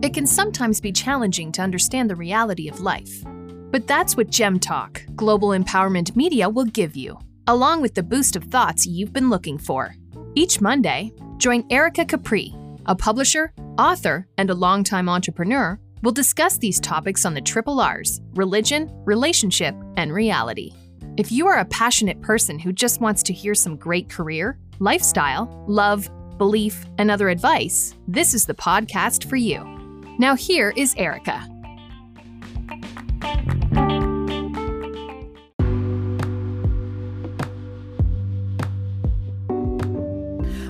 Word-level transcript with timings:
It 0.00 0.14
can 0.14 0.26
sometimes 0.26 0.80
be 0.80 0.92
challenging 0.92 1.50
to 1.52 1.62
understand 1.62 2.08
the 2.08 2.14
reality 2.14 2.68
of 2.68 2.80
life. 2.80 3.24
But 3.70 3.88
that's 3.88 4.16
what 4.16 4.30
Gem 4.30 4.60
Talk, 4.60 5.02
Global 5.16 5.48
Empowerment 5.48 6.14
Media, 6.14 6.48
will 6.48 6.66
give 6.66 6.96
you, 6.96 7.18
along 7.48 7.82
with 7.82 7.94
the 7.94 8.02
boost 8.04 8.36
of 8.36 8.44
thoughts 8.44 8.86
you've 8.86 9.12
been 9.12 9.28
looking 9.28 9.58
for. 9.58 9.96
Each 10.36 10.60
Monday, 10.60 11.12
join 11.38 11.66
Erica 11.68 12.04
Capri, 12.04 12.54
a 12.86 12.94
publisher, 12.94 13.52
author, 13.76 14.28
and 14.38 14.50
a 14.50 14.54
longtime 14.54 15.08
entrepreneur, 15.08 15.80
will 16.02 16.12
discuss 16.12 16.58
these 16.58 16.78
topics 16.78 17.24
on 17.24 17.34
the 17.34 17.40
triple 17.40 17.80
R's 17.80 18.20
religion, 18.34 18.88
relationship, 19.04 19.74
and 19.96 20.12
reality. 20.12 20.72
If 21.16 21.32
you 21.32 21.48
are 21.48 21.58
a 21.58 21.64
passionate 21.64 22.22
person 22.22 22.60
who 22.60 22.72
just 22.72 23.00
wants 23.00 23.24
to 23.24 23.32
hear 23.32 23.54
some 23.54 23.76
great 23.76 24.08
career, 24.08 24.60
lifestyle, 24.78 25.64
love, 25.66 26.08
belief, 26.38 26.86
and 26.98 27.10
other 27.10 27.28
advice, 27.28 27.96
this 28.06 28.32
is 28.32 28.46
the 28.46 28.54
podcast 28.54 29.28
for 29.28 29.34
you. 29.34 29.77
Now, 30.18 30.34
here 30.34 30.72
is 30.76 30.96
Erica. 30.96 31.48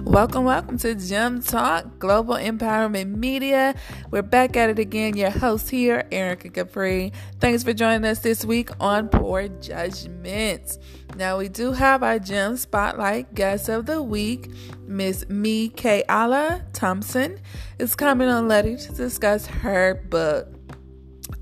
Welcome, 0.09 0.45
welcome 0.45 0.79
to 0.79 0.95
Gem 0.95 1.43
Talk 1.43 1.99
Global 1.99 2.37
Empowerment 2.37 3.15
Media. 3.15 3.75
We're 4.11 4.23
back 4.23 4.57
at 4.57 4.71
it 4.71 4.79
again. 4.79 5.19
Your 5.19 5.29
host 5.29 5.69
here, 5.69 6.09
Erica 6.11 6.49
Capri. 6.49 7.13
Thanks 7.41 7.63
for 7.63 7.75
joining 7.75 8.07
us 8.07 8.21
this 8.21 8.43
week 8.43 8.71
on 8.81 9.09
Poor 9.11 9.49
Judgments. 9.49 10.79
Now, 11.17 11.37
we 11.37 11.51
do 11.51 11.73
have 11.73 12.03
our 12.03 12.19
Gem 12.19 12.57
Spotlight 12.57 13.35
guest 13.35 13.69
of 13.69 13.85
the 13.85 14.03
week, 14.03 14.51
Miss 14.87 15.29
Me 15.29 15.69
Kayala 15.69 16.63
Thompson, 16.73 17.39
is 17.79 17.95
coming 17.95 18.29
on 18.29 18.49
Letty 18.49 18.79
to 18.79 18.93
discuss 18.93 19.47
her 19.47 20.03
book. 20.09 20.49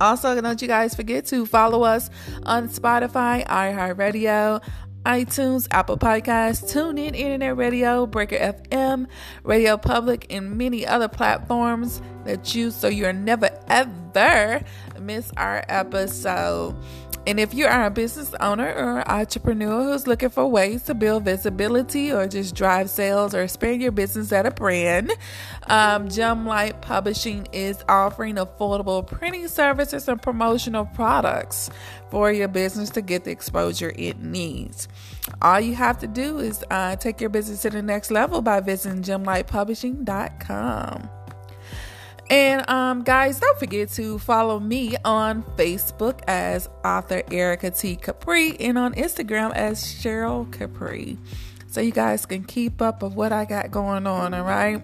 Also, 0.01 0.39
don't 0.41 0.61
you 0.61 0.67
guys 0.67 0.93
forget 0.93 1.25
to 1.27 1.47
follow 1.47 1.85
us 1.85 2.11
on 2.43 2.69
Spotify, 2.69 3.47
iHeartRadio, 3.47 4.61
iTunes, 5.07 5.69
Apple 5.71 5.97
Podcasts, 5.97 6.73
TuneIn, 6.73 7.15
Internet 7.15 7.57
Radio, 7.57 8.07
Breaker 8.07 8.37
FM, 8.37 9.07
Radio 9.45 9.77
Public, 9.77 10.27
and 10.31 10.59
many 10.59 10.85
other 10.85 11.07
platforms 11.07 12.03
that 12.25 12.57
you 12.57 12.73
so 12.73 12.89
you're 12.89 13.13
never 13.13 13.49
ever 13.69 14.65
miss 15.01 15.31
our 15.37 15.65
episode. 15.69 16.75
And 17.27 17.41
if 17.41 17.53
you 17.53 17.67
are 17.67 17.87
a 17.87 17.91
business 17.91 18.33
owner 18.41 18.73
or 18.73 19.11
entrepreneur 19.11 19.83
who's 19.83 20.07
looking 20.07 20.29
for 20.29 20.47
ways 20.47 20.85
to 20.85 20.95
build 20.95 21.25
visibility 21.25 22.13
or 22.13 22.29
just 22.29 22.55
drive 22.55 22.89
sales 22.89 23.35
or 23.35 23.43
expand 23.43 23.83
your 23.83 23.91
business 23.91 24.31
at 24.31 24.47
a 24.47 24.53
brand, 24.53 25.11
um, 25.65 26.09
Gemlight 26.09 26.81
Publishing 26.83 27.49
is 27.53 27.83
offering 27.89 28.37
affordable 28.37 29.05
printing 29.05 29.49
services 29.49 30.07
and 30.07 30.23
promotional 30.23 30.87
products 30.87 31.69
for 32.11 32.31
your 32.31 32.47
business 32.47 32.91
to 32.91 33.03
get 33.03 33.25
the 33.25 33.33
exposure 33.33 33.93
it 33.97 34.21
needs. 34.21 34.87
All 35.43 35.61
you 35.61 35.75
have 35.75 35.99
to 35.99 36.07
do 36.07 36.39
is 36.39 36.65
uh, 36.71 36.95
take 36.95 37.21
your 37.21 37.31
business 37.31 37.63
to 37.63 37.71
the 37.71 37.83
next 37.83 38.13
level 38.13 38.41
by 38.41 38.61
visiting 38.61 39.03
gemlightpublishing.com. 39.03 41.11
And 42.29 42.69
um, 42.69 43.03
guys, 43.05 43.39
don't 43.39 43.59
forget 43.59 43.91
to 43.91 44.19
follow 44.19 44.59
me 44.59 44.97
on 45.05 45.45
Facebook 45.57 46.21
as 46.27 46.69
author 46.85 47.23
Erica 47.31 47.71
T. 47.71 47.97
Capri 47.97 48.59
and 48.59 48.77
on 48.77 48.95
Instagram 48.95 49.55
as 49.55 49.83
Cheryl 49.83 50.51
Capri. 50.53 51.19
So 51.69 51.81
you 51.81 51.93
guys 51.93 52.27
can 52.27 52.43
keep 52.43 52.83
up 52.83 53.03
of 53.03 53.15
what 53.15 53.33
I 53.33 53.45
got 53.45 53.71
going 53.71 54.07
on, 54.07 54.35
all 54.35 54.45
right? 54.45 54.83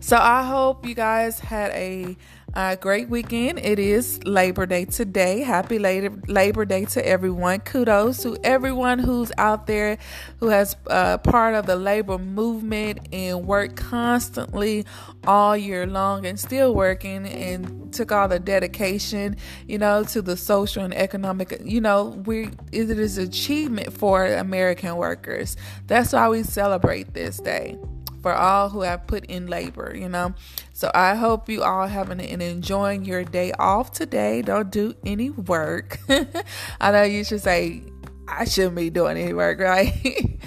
So 0.00 0.16
I 0.16 0.44
hope 0.44 0.86
you 0.86 0.94
guys 0.94 1.40
had 1.40 1.70
a 1.72 2.16
uh, 2.54 2.76
great 2.76 3.08
weekend. 3.08 3.58
It 3.58 3.78
is 3.78 4.22
Labor 4.24 4.66
Day 4.66 4.84
today. 4.84 5.40
Happy 5.40 5.78
Labor, 5.78 6.20
Labor 6.28 6.64
Day 6.64 6.84
to 6.86 7.06
everyone. 7.06 7.60
Kudos 7.60 8.22
to 8.22 8.36
everyone 8.44 8.98
who's 8.98 9.32
out 9.38 9.66
there 9.66 9.98
who 10.40 10.48
has 10.48 10.76
uh, 10.88 11.18
part 11.18 11.54
of 11.54 11.66
the 11.66 11.76
labor 11.76 12.18
movement 12.18 13.08
and 13.12 13.46
worked 13.46 13.76
constantly 13.76 14.84
all 15.26 15.56
year 15.56 15.86
long 15.86 16.26
and 16.26 16.38
still 16.38 16.74
working 16.74 17.26
and 17.26 17.92
took 17.92 18.12
all 18.12 18.28
the 18.28 18.38
dedication, 18.38 19.36
you 19.66 19.78
know, 19.78 20.04
to 20.04 20.20
the 20.20 20.36
social 20.36 20.84
and 20.84 20.94
economic, 20.94 21.60
you 21.64 21.80
know, 21.80 22.22
we 22.26 22.50
it 22.72 22.90
is 22.90 23.18
achievement 23.18 23.92
for 23.92 24.26
American 24.26 24.96
workers. 24.96 25.56
That's 25.86 26.12
why 26.12 26.28
we 26.28 26.42
celebrate 26.42 27.14
this 27.14 27.38
day 27.38 27.78
for 28.22 28.32
all 28.32 28.68
who 28.68 28.82
have 28.82 29.06
put 29.06 29.26
in 29.26 29.48
labor, 29.48 29.94
you 29.94 30.08
know. 30.08 30.34
So 30.72 30.90
I 30.94 31.16
hope 31.16 31.48
you 31.48 31.62
all 31.62 31.86
having 31.86 32.20
and 32.20 32.42
enjoying 32.42 33.04
your 33.04 33.24
day 33.24 33.52
off 33.58 33.92
today. 33.92 34.42
Don't 34.42 34.70
do 34.70 34.94
any 35.04 35.30
work. 35.30 35.98
I 36.80 36.92
know 36.92 37.02
you 37.02 37.24
should 37.24 37.42
say 37.42 37.82
I 38.28 38.44
shouldn't 38.44 38.76
be 38.76 38.90
doing 38.90 39.18
any 39.18 39.34
work, 39.34 39.58
right? 39.60 40.38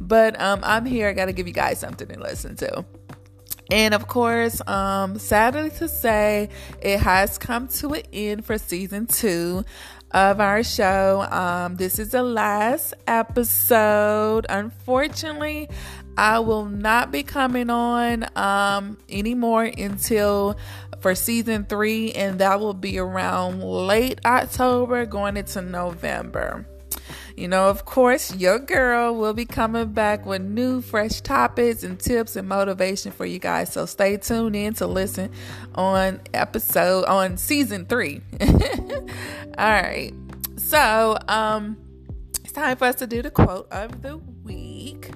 but 0.00 0.40
um, 0.40 0.60
I'm 0.62 0.86
here. 0.86 1.08
I 1.08 1.12
got 1.12 1.26
to 1.26 1.32
give 1.32 1.46
you 1.46 1.54
guys 1.54 1.78
something 1.78 2.08
to 2.08 2.18
listen 2.18 2.56
to. 2.56 2.84
And 3.70 3.92
of 3.92 4.06
course, 4.06 4.66
um, 4.66 5.18
sadly 5.18 5.70
to 5.70 5.88
say, 5.88 6.48
it 6.80 7.00
has 7.00 7.36
come 7.36 7.68
to 7.68 7.92
an 7.92 8.02
end 8.12 8.46
for 8.46 8.56
season 8.56 9.06
two 9.06 9.62
of 10.10 10.40
our 10.40 10.62
show. 10.62 11.26
Um, 11.30 11.76
this 11.76 11.98
is 11.98 12.12
the 12.12 12.22
last 12.22 12.94
episode. 13.06 14.46
Unfortunately, 14.48 15.68
I 16.18 16.40
will 16.40 16.64
not 16.64 17.12
be 17.12 17.22
coming 17.22 17.70
on 17.70 18.26
um, 18.36 18.98
anymore 19.08 19.62
until 19.62 20.58
for 20.98 21.14
season 21.14 21.64
three, 21.64 22.10
and 22.10 22.40
that 22.40 22.58
will 22.58 22.74
be 22.74 22.98
around 22.98 23.62
late 23.62 24.20
October 24.24 25.06
going 25.06 25.36
into 25.36 25.62
November. 25.62 26.66
You 27.36 27.46
know, 27.46 27.68
of 27.68 27.84
course, 27.84 28.34
your 28.34 28.58
girl 28.58 29.14
will 29.14 29.32
be 29.32 29.44
coming 29.44 29.92
back 29.92 30.26
with 30.26 30.42
new, 30.42 30.80
fresh 30.80 31.20
topics 31.20 31.84
and 31.84 32.00
tips 32.00 32.34
and 32.34 32.48
motivation 32.48 33.12
for 33.12 33.24
you 33.24 33.38
guys. 33.38 33.72
So 33.72 33.86
stay 33.86 34.16
tuned 34.16 34.56
in 34.56 34.74
to 34.74 34.88
listen 34.88 35.30
on 35.76 36.20
episode 36.34 37.04
on 37.04 37.36
season 37.36 37.86
three. 37.86 38.22
All 38.40 38.48
right. 39.56 40.10
So, 40.56 41.16
um, 41.28 41.76
it's 42.42 42.52
time 42.52 42.76
for 42.76 42.86
us 42.86 42.96
to 42.96 43.06
do 43.06 43.22
the 43.22 43.30
quote 43.30 43.70
of 43.70 44.02
the 44.02 44.16
week. 44.16 45.12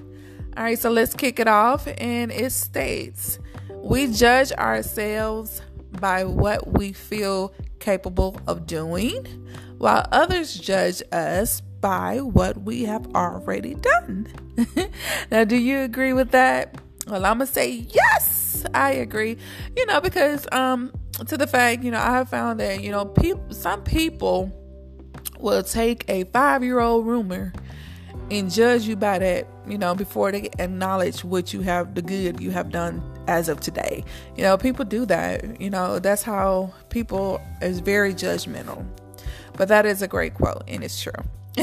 All 0.55 0.63
right, 0.63 0.77
so 0.77 0.91
let's 0.91 1.15
kick 1.15 1.39
it 1.39 1.47
off. 1.47 1.87
And 1.97 2.31
it 2.31 2.51
states 2.51 3.39
We 3.69 4.11
judge 4.13 4.51
ourselves 4.51 5.61
by 5.99 6.23
what 6.25 6.73
we 6.73 6.93
feel 6.93 7.53
capable 7.79 8.39
of 8.47 8.65
doing, 8.65 9.25
while 9.77 10.07
others 10.11 10.55
judge 10.55 11.01
us 11.11 11.61
by 11.81 12.21
what 12.21 12.61
we 12.61 12.83
have 12.83 13.13
already 13.15 13.75
done. 13.75 14.27
now, 15.31 15.43
do 15.43 15.57
you 15.57 15.79
agree 15.79 16.13
with 16.13 16.31
that? 16.31 16.79
Well, 17.07 17.25
I'm 17.25 17.39
gonna 17.39 17.47
say 17.47 17.69
yes, 17.69 18.63
I 18.73 18.91
agree. 18.91 19.37
You 19.75 19.85
know, 19.87 19.99
because 19.99 20.47
um, 20.51 20.93
to 21.27 21.35
the 21.35 21.47
fact, 21.47 21.83
you 21.83 21.91
know, 21.91 21.99
I 21.99 22.11
have 22.11 22.29
found 22.29 22.59
that 22.59 22.81
you 22.81 22.91
know, 22.91 23.05
people, 23.05 23.43
some 23.49 23.83
people 23.83 24.51
will 25.39 25.63
take 25.63 26.05
a 26.07 26.23
five-year-old 26.25 27.05
rumor 27.05 27.51
and 28.33 28.51
judge 28.51 28.83
you 28.83 28.95
by 28.95 29.19
that, 29.19 29.47
you 29.67 29.77
know, 29.77 29.95
before 29.95 30.31
they 30.31 30.49
acknowledge 30.59 31.23
what 31.23 31.53
you 31.53 31.61
have, 31.61 31.95
the 31.95 32.01
good 32.01 32.39
you 32.39 32.51
have 32.51 32.71
done 32.71 33.01
as 33.27 33.49
of 33.49 33.59
today. 33.59 34.03
You 34.35 34.43
know, 34.43 34.57
people 34.57 34.85
do 34.85 35.05
that. 35.05 35.59
You 35.61 35.69
know, 35.69 35.99
that's 35.99 36.23
how 36.23 36.73
people 36.89 37.41
is 37.61 37.79
very 37.79 38.13
judgmental. 38.13 38.85
But 39.53 39.67
that 39.67 39.85
is 39.85 40.01
a 40.01 40.07
great 40.07 40.33
quote, 40.33 40.63
and 40.67 40.83
it's 40.83 41.01
true. 41.01 41.11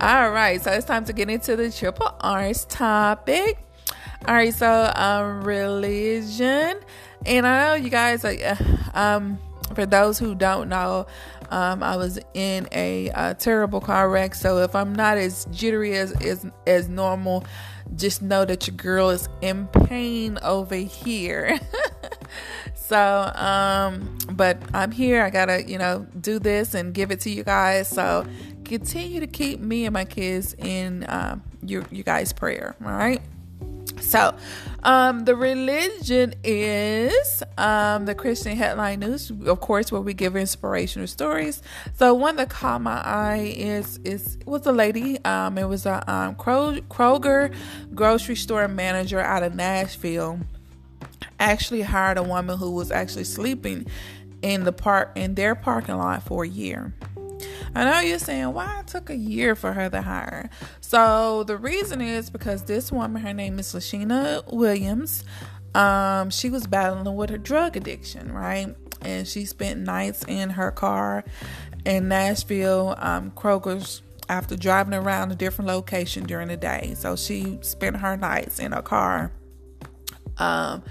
All 0.00 0.30
right, 0.30 0.60
so 0.60 0.70
it's 0.70 0.84
time 0.84 1.04
to 1.06 1.12
get 1.12 1.30
into 1.30 1.56
the 1.56 1.70
triple 1.70 2.14
R's 2.20 2.66
topic. 2.66 3.58
All 4.26 4.34
right, 4.34 4.52
so 4.52 4.92
um, 4.94 5.42
religion, 5.42 6.78
and 7.24 7.46
I 7.46 7.68
know 7.68 7.74
you 7.74 7.88
guys 7.88 8.22
like 8.22 8.42
uh, 8.42 8.56
um 8.92 9.38
for 9.74 9.86
those 9.86 10.18
who 10.18 10.34
don't 10.34 10.68
know, 10.68 11.06
um, 11.50 11.82
I 11.82 11.96
was 11.96 12.18
in 12.34 12.68
a, 12.72 13.08
a, 13.08 13.34
terrible 13.34 13.80
car 13.80 14.08
wreck. 14.08 14.34
So 14.34 14.58
if 14.58 14.74
I'm 14.74 14.94
not 14.94 15.18
as 15.18 15.46
jittery 15.46 15.96
as, 15.96 16.12
as 16.22 16.46
as 16.66 16.88
normal, 16.88 17.44
just 17.96 18.22
know 18.22 18.44
that 18.44 18.66
your 18.66 18.76
girl 18.76 19.10
is 19.10 19.28
in 19.40 19.66
pain 19.68 20.38
over 20.42 20.76
here. 20.76 21.58
so, 22.74 23.32
um, 23.34 24.18
but 24.32 24.58
I'm 24.72 24.92
here. 24.92 25.22
I 25.22 25.30
gotta, 25.30 25.68
you 25.68 25.78
know, 25.78 26.06
do 26.20 26.38
this 26.38 26.74
and 26.74 26.94
give 26.94 27.10
it 27.10 27.20
to 27.20 27.30
you 27.30 27.42
guys. 27.42 27.88
So 27.88 28.24
continue 28.64 29.20
to 29.20 29.26
keep 29.26 29.60
me 29.60 29.86
and 29.86 29.92
my 29.92 30.04
kids 30.04 30.54
in 30.54 31.04
um, 31.08 31.42
your 31.64 31.84
you 31.90 32.04
guys' 32.04 32.32
prayer. 32.32 32.76
All 32.84 32.92
right. 32.92 33.20
So, 34.10 34.34
um, 34.82 35.20
the 35.20 35.36
religion 35.36 36.34
is 36.42 37.44
um, 37.56 38.06
the 38.06 38.14
Christian 38.16 38.56
headline 38.56 38.98
news, 38.98 39.30
of 39.30 39.60
course, 39.60 39.92
where 39.92 40.00
we 40.00 40.14
give 40.14 40.34
inspirational 40.34 41.06
stories. 41.06 41.62
So, 41.94 42.12
one 42.14 42.34
that 42.36 42.50
caught 42.50 42.82
my 42.82 43.00
eye 43.04 43.54
is 43.56 43.98
is 43.98 44.36
was 44.46 44.66
a 44.66 44.72
lady. 44.72 45.24
Um, 45.24 45.58
it 45.58 45.68
was 45.68 45.86
a 45.86 46.02
um, 46.12 46.34
Kroger 46.34 47.54
grocery 47.94 48.34
store 48.34 48.66
manager 48.66 49.20
out 49.20 49.44
of 49.44 49.54
Nashville 49.54 50.40
actually 51.38 51.82
hired 51.82 52.18
a 52.18 52.24
woman 52.24 52.58
who 52.58 52.72
was 52.72 52.90
actually 52.90 53.24
sleeping 53.24 53.86
in 54.42 54.64
the 54.64 54.72
park 54.72 55.12
in 55.14 55.36
their 55.36 55.54
parking 55.54 55.96
lot 55.96 56.24
for 56.24 56.42
a 56.42 56.48
year. 56.48 56.92
I 57.74 57.84
know 57.84 58.00
you're 58.00 58.18
saying 58.18 58.52
why 58.52 58.80
it 58.80 58.86
took 58.86 59.10
a 59.10 59.16
year 59.16 59.54
for 59.54 59.72
her 59.72 59.88
to 59.90 60.02
hire. 60.02 60.50
So 60.80 61.44
the 61.44 61.56
reason 61.56 62.00
is 62.00 62.30
because 62.30 62.64
this 62.64 62.90
woman, 62.90 63.22
her 63.22 63.32
name 63.32 63.58
is 63.58 63.72
Lashina 63.74 64.42
Williams. 64.52 65.24
Um, 65.74 66.30
she 66.30 66.50
was 66.50 66.66
battling 66.66 67.14
with 67.14 67.30
her 67.30 67.38
drug 67.38 67.76
addiction, 67.76 68.32
right? 68.32 68.74
And 69.02 69.26
she 69.26 69.44
spent 69.44 69.80
nights 69.80 70.24
in 70.26 70.50
her 70.50 70.70
car 70.70 71.24
in 71.84 72.08
Nashville, 72.08 72.94
um, 72.98 73.30
Kroger's 73.30 74.02
after 74.28 74.56
driving 74.56 74.94
around 74.94 75.32
a 75.32 75.34
different 75.34 75.68
location 75.68 76.24
during 76.24 76.48
the 76.48 76.56
day. 76.56 76.94
So 76.96 77.16
she 77.16 77.58
spent 77.62 77.96
her 77.96 78.16
nights 78.16 78.60
in 78.60 78.72
her 78.72 78.82
car. 78.82 79.32
Um, 80.38 80.84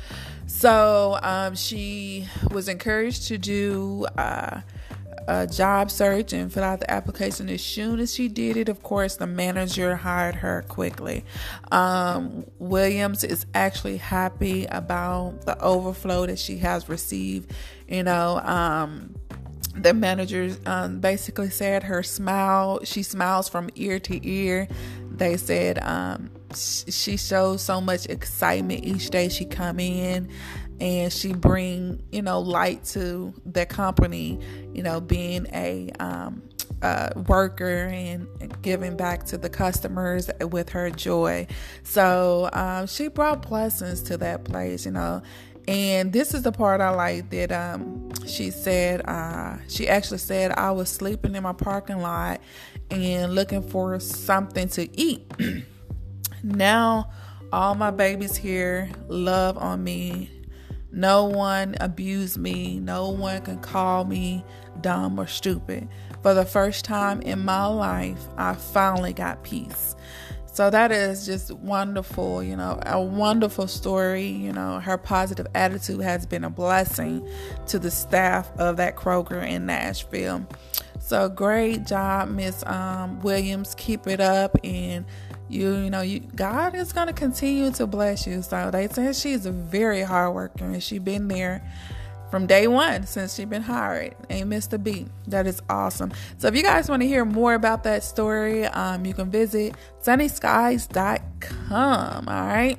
so 0.46 1.18
um, 1.22 1.56
she 1.56 2.28
was 2.52 2.68
encouraged 2.68 3.28
to 3.28 3.38
do 3.38 4.06
uh, 4.18 4.62
a 5.28 5.48
job 5.48 5.92
search 5.92 6.34
and 6.34 6.52
fill 6.52 6.64
out 6.64 6.80
the 6.80 6.92
application 6.92 7.50
as 7.50 7.62
soon 7.62 8.00
as 8.00 8.14
she 8.14 8.28
did 8.28 8.58
it. 8.58 8.70
Of 8.70 8.84
course, 8.84 9.18
the 9.18 9.28
manager 9.28 9.96
hired 9.96 10.36
her 10.36 10.64
quickly. 10.68 11.26
Um, 11.72 12.46
Williams 12.60 13.24
is 13.24 13.46
actually 13.54 13.98
happy 13.98 14.66
about 14.66 15.46
the 15.46 15.60
overflow 15.62 16.26
that 16.26 16.40
she 16.40 16.58
has 16.58 16.90
received. 16.90 17.52
You 17.88 18.04
know, 18.04 18.40
um, 18.40 19.16
the 19.76 19.94
manager 19.94 20.56
um, 20.66 21.00
basically 21.00 21.50
said 21.50 21.84
her 21.84 22.04
smile, 22.04 22.84
she 22.84 23.04
smiles 23.04 23.48
from 23.48 23.70
ear 23.76 24.00
to 24.00 24.28
ear. 24.28 24.68
They 25.12 25.38
said 25.38 25.80
um, 25.80 26.32
she 26.54 27.18
shows 27.18 27.62
so 27.62 27.82
much 27.82 28.06
excitement 28.08 28.86
each 28.86 29.10
day 29.10 29.30
she 29.30 29.46
come 29.46 29.80
in 29.80 30.30
and 30.80 31.12
she 31.12 31.34
bring 31.34 32.02
you 32.12 32.22
know 32.22 32.40
light 32.40 32.84
to 32.84 33.34
the 33.46 33.66
company 33.66 34.40
you 34.74 34.84
know 34.84 35.02
being 35.02 35.48
a 35.54 35.92
um, 36.00 36.42
uh, 36.82 37.10
worker 37.28 37.90
and 37.92 38.28
giving 38.62 38.96
back 38.96 39.26
to 39.26 39.38
the 39.38 39.50
customers 39.50 40.30
with 40.40 40.70
her 40.70 40.90
joy. 40.90 41.46
So 41.84 42.50
um, 42.54 42.88
she 42.88 43.08
brought 43.10 43.48
blessings 43.48 44.02
to 44.04 44.18
that 44.18 44.46
place 44.46 44.86
you 44.86 44.92
know. 44.92 45.22
And 45.68 46.12
this 46.12 46.34
is 46.34 46.42
the 46.42 46.52
part 46.52 46.82
I 46.82 46.90
like 46.90 47.30
that 47.30 47.52
um, 47.52 48.10
she 48.26 48.50
said, 48.50 49.08
uh, 49.08 49.58
she 49.68 49.88
actually 49.88 50.18
said, 50.18 50.52
I 50.52 50.72
was 50.72 50.90
sleeping 50.90 51.36
in 51.36 51.44
my 51.44 51.54
parking 51.54 52.00
lot 52.00 52.42
and 52.90 53.36
looking 53.36 53.62
for 53.62 54.00
something 54.00 54.68
to 54.70 55.00
eat. 55.00 55.32
now, 56.44 57.12
all 57.54 57.76
my 57.76 57.92
babies 57.92 58.36
here 58.36 58.90
love 59.10 59.60
on 59.60 59.84
me 59.84 60.39
no 60.92 61.26
one 61.26 61.76
abused 61.80 62.38
me. 62.38 62.80
No 62.80 63.10
one 63.10 63.42
can 63.42 63.60
call 63.60 64.06
me 64.06 64.44
dumb 64.82 65.20
or 65.20 65.28
stupid. 65.28 65.88
For 66.22 66.34
the 66.34 66.46
first 66.46 66.86
time 66.86 67.22
in 67.22 67.46
my 67.46 67.66
life, 67.66 68.22
I 68.38 68.54
finally 68.56 69.14
got 69.14 69.44
peace. 69.44 69.96
So 70.52 70.70
that 70.70 70.92
is 70.92 71.26
just 71.26 71.52
wonderful, 71.52 72.44
you 72.44 72.56
know, 72.56 72.80
a 72.86 73.00
wonderful 73.00 73.68
story. 73.68 74.28
You 74.28 74.52
know, 74.52 74.80
her 74.80 74.98
positive 74.98 75.48
attitude 75.56 76.02
has 76.02 76.26
been 76.26 76.44
a 76.44 76.50
blessing 76.50 77.26
to 77.68 77.80
the 77.80 77.92
staff 77.92 78.52
of 78.58 78.78
that 78.78 78.98
Kroger 78.98 79.48
in 79.48 79.68
Nashville. 79.68 80.46
So 81.00 81.30
great 81.30 81.86
job, 81.86 82.30
Miss 82.30 82.66
um, 82.66 83.22
Williams. 83.22 83.74
Keep 83.78 84.08
it 84.08 84.20
up 84.20 84.58
and 84.64 85.06
you 85.50 85.76
you 85.76 85.90
know 85.90 86.02
you 86.02 86.20
God 86.20 86.76
is 86.76 86.94
gonna 86.94 87.14
continue 87.14 87.72
to 87.72 87.88
bless 87.88 88.28
you. 88.28 88.42
So 88.42 88.70
they 88.72 88.88
said 88.88 89.16
she's 89.16 89.46
a 89.46 89.52
very 89.52 90.02
hard 90.02 90.34
worker 90.34 90.66
and 90.66 90.82
she 90.82 91.00
been 91.00 91.28
there 91.28 91.64
from 92.30 92.46
day 92.46 92.68
one 92.68 93.06
since 93.06 93.36
she 93.36 93.46
been 93.46 93.64
hired. 93.64 94.16
Ain't 94.30 94.50
missed 94.50 94.74
a 94.74 94.78
beat. 94.78 95.08
That 95.28 95.48
is 95.48 95.62
awesome. 95.70 96.12
So 96.38 96.48
if 96.48 96.56
you 96.56 96.64
guys 96.64 96.90
want 96.90 97.02
to 97.02 97.08
hear 97.08 97.26
more 97.26 97.56
about 97.56 97.84
that 97.84 98.04
story, 98.04 98.66
um, 98.66 99.06
you 99.06 99.14
can 99.14 99.32
visit 99.32 99.76
sunnyskyz.com. 100.04 102.28
All 102.28 102.48
right. 102.48 102.78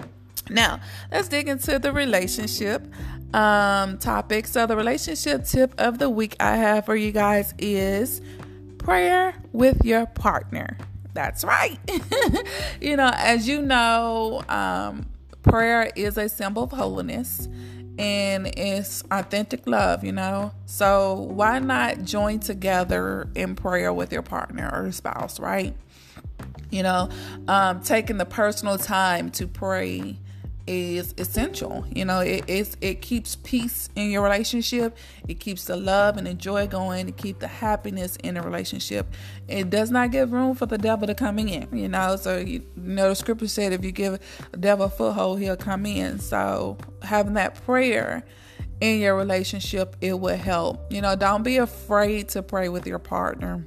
now 0.50 0.80
let's 1.12 1.28
dig 1.28 1.48
into 1.48 1.78
the 1.78 1.92
relationship 1.92 2.86
um 3.34 3.98
topic. 3.98 4.46
So 4.46 4.66
the 4.66 4.76
relationship 4.76 5.44
tip 5.44 5.74
of 5.78 5.98
the 5.98 6.08
week 6.08 6.34
I 6.40 6.56
have 6.56 6.86
for 6.86 6.96
you 6.96 7.12
guys 7.12 7.52
is 7.58 8.22
prayer 8.78 9.34
with 9.52 9.84
your 9.84 10.06
partner. 10.06 10.78
That's 11.18 11.42
right. 11.42 11.80
you 12.80 12.96
know, 12.96 13.10
as 13.12 13.48
you 13.48 13.60
know, 13.60 14.40
um, 14.48 15.04
prayer 15.42 15.90
is 15.96 16.16
a 16.16 16.28
symbol 16.28 16.62
of 16.62 16.70
holiness 16.70 17.48
and 17.98 18.46
it's 18.56 19.02
authentic 19.10 19.66
love, 19.66 20.04
you 20.04 20.12
know. 20.12 20.52
So 20.66 21.14
why 21.14 21.58
not 21.58 22.04
join 22.04 22.38
together 22.38 23.28
in 23.34 23.56
prayer 23.56 23.92
with 23.92 24.12
your 24.12 24.22
partner 24.22 24.70
or 24.72 24.92
spouse, 24.92 25.40
right? 25.40 25.74
You 26.70 26.84
know, 26.84 27.08
um, 27.48 27.80
taking 27.80 28.18
the 28.18 28.24
personal 28.24 28.78
time 28.78 29.32
to 29.32 29.48
pray 29.48 30.18
is 30.68 31.14
essential. 31.16 31.84
You 31.90 32.04
know, 32.04 32.20
it 32.20 32.48
is 32.48 32.76
it 32.80 33.00
keeps 33.00 33.36
peace 33.36 33.88
in 33.96 34.10
your 34.10 34.22
relationship. 34.22 34.96
It 35.26 35.40
keeps 35.40 35.64
the 35.64 35.76
love 35.76 36.18
and 36.18 36.26
the 36.26 36.34
joy 36.34 36.66
going. 36.66 37.08
It 37.08 37.16
keeps 37.16 37.40
the 37.40 37.48
happiness 37.48 38.16
in 38.16 38.34
the 38.34 38.42
relationship. 38.42 39.06
It 39.48 39.70
does 39.70 39.90
not 39.90 40.10
give 40.10 40.32
room 40.32 40.54
for 40.54 40.66
the 40.66 40.78
devil 40.78 41.06
to 41.06 41.14
come 41.14 41.38
in. 41.38 41.68
You 41.76 41.88
know, 41.88 42.16
so 42.16 42.36
you, 42.36 42.62
you 42.62 42.62
know 42.76 43.08
the 43.08 43.14
scripture 43.14 43.48
said 43.48 43.72
if 43.72 43.82
you 43.82 43.92
give 43.92 44.18
the 44.50 44.58
devil 44.58 44.86
a 44.86 44.90
foothold, 44.90 45.40
he'll 45.40 45.56
come 45.56 45.86
in. 45.86 46.18
So 46.18 46.76
having 47.02 47.34
that 47.34 47.64
prayer 47.64 48.24
in 48.80 49.00
your 49.00 49.16
relationship, 49.16 49.96
it 50.00 50.20
will 50.20 50.36
help. 50.36 50.92
You 50.92 51.00
know, 51.00 51.16
don't 51.16 51.42
be 51.42 51.56
afraid 51.56 52.28
to 52.30 52.42
pray 52.42 52.68
with 52.68 52.86
your 52.86 52.98
partner 52.98 53.66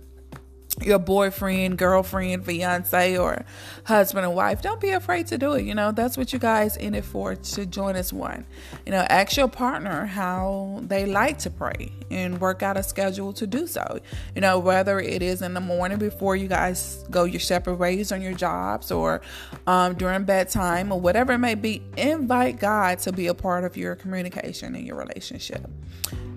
your 0.79 0.99
boyfriend, 0.99 1.77
girlfriend, 1.77 2.45
fiance, 2.45 3.17
or 3.17 3.45
husband 3.83 4.25
and 4.25 4.35
wife, 4.35 4.61
don't 4.61 4.79
be 4.79 4.91
afraid 4.91 5.27
to 5.27 5.37
do 5.37 5.53
it. 5.53 5.63
You 5.63 5.75
know, 5.75 5.91
that's 5.91 6.17
what 6.17 6.33
you 6.33 6.39
guys 6.39 6.77
in 6.77 6.95
it 6.95 7.05
for 7.05 7.35
to 7.35 7.65
join 7.65 7.95
as 7.95 8.13
one. 8.13 8.45
You 8.85 8.93
know, 8.93 9.05
ask 9.09 9.37
your 9.37 9.47
partner 9.47 10.05
how 10.05 10.79
they 10.83 11.05
like 11.05 11.39
to 11.39 11.49
pray 11.49 11.91
and 12.09 12.39
work 12.39 12.63
out 12.63 12.77
a 12.77 12.83
schedule 12.83 13.33
to 13.33 13.45
do 13.45 13.67
so. 13.67 13.99
You 14.33 14.41
know, 14.41 14.59
whether 14.59 14.99
it 14.99 15.21
is 15.21 15.41
in 15.41 15.53
the 15.53 15.61
morning 15.61 15.97
before 15.97 16.35
you 16.35 16.47
guys 16.47 17.03
go 17.11 17.25
your 17.25 17.39
separate 17.39 17.75
ways 17.75 18.11
on 18.11 18.21
your 18.21 18.33
jobs 18.33 18.91
or 18.91 19.21
um, 19.67 19.95
during 19.95 20.23
bedtime 20.23 20.91
or 20.91 20.99
whatever 20.99 21.33
it 21.33 21.39
may 21.39 21.55
be, 21.55 21.83
invite 21.97 22.59
God 22.59 22.99
to 22.99 23.11
be 23.11 23.27
a 23.27 23.33
part 23.33 23.65
of 23.65 23.77
your 23.77 23.95
communication 23.95 24.75
and 24.75 24.87
your 24.87 24.95
relationship. 24.95 25.69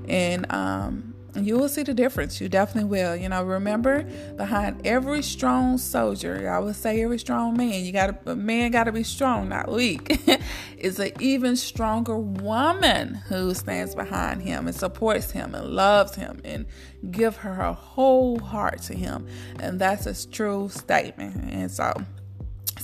And, 0.08 0.50
um, 0.52 1.13
you 1.36 1.56
will 1.56 1.68
see 1.68 1.82
the 1.82 1.94
difference. 1.94 2.40
You 2.40 2.48
definitely 2.48 2.88
will. 2.88 3.16
You 3.16 3.28
know, 3.28 3.42
remember 3.42 4.04
behind 4.36 4.86
every 4.86 5.22
strong 5.22 5.78
soldier, 5.78 6.50
I 6.50 6.58
would 6.58 6.76
say 6.76 7.02
every 7.02 7.18
strong 7.18 7.56
man, 7.56 7.84
you 7.84 7.92
got 7.92 8.26
a 8.26 8.36
man 8.36 8.70
got 8.70 8.84
to 8.84 8.92
be 8.92 9.02
strong, 9.02 9.48
not 9.48 9.70
weak. 9.70 10.20
is 10.78 10.98
an 10.98 11.12
even 11.18 11.56
stronger 11.56 12.18
woman 12.18 13.14
who 13.14 13.54
stands 13.54 13.94
behind 13.94 14.42
him 14.42 14.66
and 14.66 14.76
supports 14.76 15.30
him 15.30 15.54
and 15.54 15.70
loves 15.70 16.14
him 16.14 16.40
and 16.44 16.66
give 17.10 17.36
her 17.38 17.54
her 17.54 17.72
whole 17.72 18.38
heart 18.38 18.82
to 18.82 18.94
him. 18.94 19.26
And 19.58 19.80
that's 19.80 20.06
a 20.06 20.28
true 20.28 20.68
statement. 20.68 21.52
And 21.52 21.70
so 21.70 21.94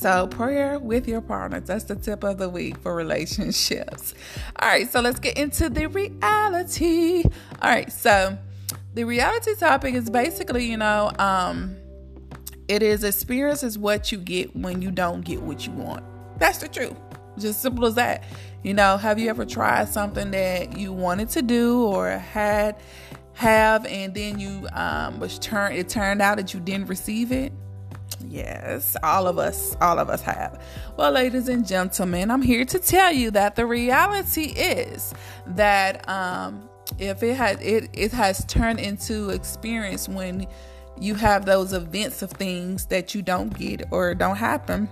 so, 0.00 0.28
prayer 0.28 0.78
with 0.78 1.06
your 1.06 1.20
partner. 1.20 1.60
That's 1.60 1.84
the 1.84 1.94
tip 1.94 2.24
of 2.24 2.38
the 2.38 2.48
week 2.48 2.78
for 2.78 2.94
relationships. 2.94 4.14
All 4.58 4.66
right, 4.66 4.90
so 4.90 5.02
let's 5.02 5.20
get 5.20 5.36
into 5.36 5.68
the 5.68 5.88
reality. 5.88 7.22
All 7.60 7.70
right, 7.70 7.92
so 7.92 8.38
the 8.94 9.04
reality 9.04 9.54
topic 9.56 9.94
is 9.94 10.08
basically, 10.08 10.64
you 10.64 10.78
know, 10.78 11.12
um, 11.18 11.76
it 12.66 12.82
is 12.82 13.04
experience 13.04 13.62
is 13.62 13.76
what 13.76 14.10
you 14.10 14.16
get 14.16 14.56
when 14.56 14.80
you 14.80 14.90
don't 14.90 15.20
get 15.20 15.42
what 15.42 15.66
you 15.66 15.72
want. 15.72 16.02
That's 16.38 16.56
the 16.56 16.68
truth. 16.68 16.96
Just 17.38 17.60
simple 17.60 17.84
as 17.84 17.96
that. 17.96 18.24
You 18.62 18.72
know, 18.72 18.96
have 18.96 19.18
you 19.18 19.28
ever 19.28 19.44
tried 19.44 19.90
something 19.90 20.30
that 20.30 20.78
you 20.78 20.94
wanted 20.94 21.28
to 21.30 21.42
do 21.42 21.82
or 21.82 22.08
had 22.08 22.80
have 23.34 23.84
and 23.84 24.14
then 24.14 24.38
you 24.38 24.66
um 24.72 25.20
was 25.20 25.38
turned 25.38 25.76
it 25.76 25.88
turned 25.88 26.20
out 26.22 26.38
that 26.38 26.54
you 26.54 26.60
didn't 26.60 26.88
receive 26.88 27.32
it? 27.32 27.52
Yes, 28.28 28.96
all 29.02 29.26
of 29.26 29.38
us, 29.38 29.76
all 29.80 29.98
of 29.98 30.10
us 30.10 30.22
have. 30.22 30.62
Well, 30.96 31.12
ladies 31.12 31.48
and 31.48 31.66
gentlemen, 31.66 32.30
I'm 32.30 32.42
here 32.42 32.64
to 32.66 32.78
tell 32.78 33.12
you 33.12 33.30
that 33.32 33.56
the 33.56 33.66
reality 33.66 34.52
is 34.56 35.14
that 35.46 36.08
um, 36.08 36.68
if 36.98 37.22
it 37.22 37.34
has 37.36 37.60
it, 37.60 37.88
it 37.92 38.12
has 38.12 38.44
turned 38.44 38.80
into 38.80 39.30
experience 39.30 40.08
when 40.08 40.46
you 41.00 41.14
have 41.14 41.46
those 41.46 41.72
events 41.72 42.22
of 42.22 42.30
things 42.30 42.86
that 42.86 43.14
you 43.14 43.22
don't 43.22 43.56
get 43.58 43.84
or 43.90 44.14
don't 44.14 44.36
happen 44.36 44.88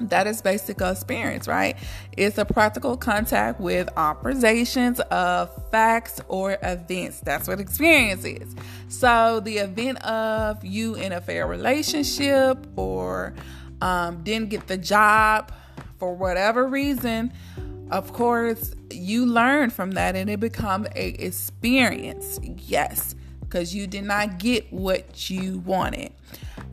that 0.00 0.26
is 0.26 0.42
basic 0.42 0.80
experience, 0.80 1.48
right? 1.48 1.76
It's 2.16 2.38
a 2.38 2.44
practical 2.44 2.96
contact 2.96 3.60
with 3.60 3.88
observations 3.96 5.00
of 5.00 5.50
facts 5.70 6.20
or 6.28 6.58
events. 6.62 7.20
That's 7.20 7.48
what 7.48 7.60
experience 7.60 8.24
is. 8.24 8.54
So, 8.88 9.40
the 9.40 9.58
event 9.58 10.04
of 10.04 10.64
you 10.64 10.94
in 10.94 11.12
a 11.12 11.20
fair 11.20 11.46
relationship 11.46 12.66
or 12.76 13.34
um, 13.80 14.22
didn't 14.22 14.50
get 14.50 14.66
the 14.66 14.78
job 14.78 15.52
for 15.98 16.14
whatever 16.14 16.66
reason, 16.66 17.32
of 17.90 18.12
course, 18.12 18.74
you 18.90 19.26
learn 19.26 19.70
from 19.70 19.92
that 19.92 20.16
and 20.16 20.28
it 20.28 20.40
becomes 20.40 20.88
a 20.94 21.08
experience. 21.24 22.38
Yes, 22.42 23.14
because 23.40 23.74
you 23.74 23.86
did 23.86 24.04
not 24.04 24.38
get 24.38 24.70
what 24.72 25.30
you 25.30 25.60
wanted. 25.60 26.12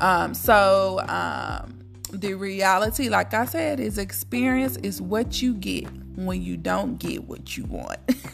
Um, 0.01 0.34
so 0.34 1.00
um, 1.08 1.83
the 2.17 2.34
reality, 2.36 3.10
like 3.10 3.34
I 3.34 3.46
said, 3.46 3.79
is 3.79 3.98
experience 3.98 4.77
is 4.77 5.01
what 5.01 5.41
you 5.41 5.53
get 5.53 5.88
when 6.15 6.41
you 6.41 6.58
don't 6.58 6.98
get 7.00 7.24
what 7.24 7.58
you 7.58 7.65
want. 7.65 8.00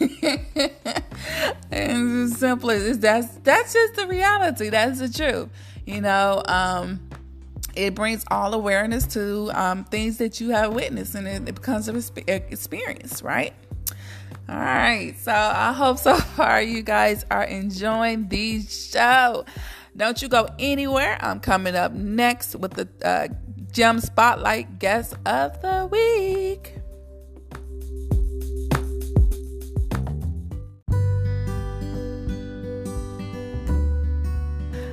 and 1.70 2.24
as 2.24 2.38
simple 2.38 2.70
as 2.70 2.98
that's 2.98 3.28
that's 3.38 3.72
just 3.72 3.94
the 3.94 4.06
reality. 4.06 4.68
That's 4.68 5.00
the 5.00 5.08
truth. 5.08 5.48
You 5.86 6.00
know, 6.00 6.42
um, 6.46 7.00
it 7.74 7.94
brings 7.94 8.24
all 8.30 8.54
awareness 8.54 9.06
to 9.08 9.50
um, 9.54 9.84
things 9.84 10.18
that 10.18 10.40
you 10.40 10.50
have 10.50 10.74
witnessed, 10.74 11.14
and 11.14 11.26
it, 11.26 11.48
it 11.48 11.54
becomes 11.54 11.88
an 11.88 11.96
experience, 11.96 13.22
right? 13.22 13.54
All 14.48 14.56
right, 14.56 15.14
so 15.18 15.32
I 15.32 15.72
hope 15.72 15.98
so 15.98 16.16
far 16.36 16.60
you 16.60 16.82
guys 16.82 17.24
are 17.30 17.44
enjoying 17.44 18.28
the 18.28 18.62
show. 18.62 19.44
Don't 19.96 20.20
you 20.22 20.28
go 20.28 20.48
anywhere. 20.58 21.18
I'm 21.20 21.40
coming 21.40 21.76
up 21.76 21.92
next 21.92 22.56
with 22.56 22.74
the 22.74 22.88
uh, 23.06 23.28
Gem 23.72 24.00
Spotlight 24.00 24.78
Guest 24.78 25.14
of 25.26 25.60
the 25.62 25.88
Week. 25.90 26.74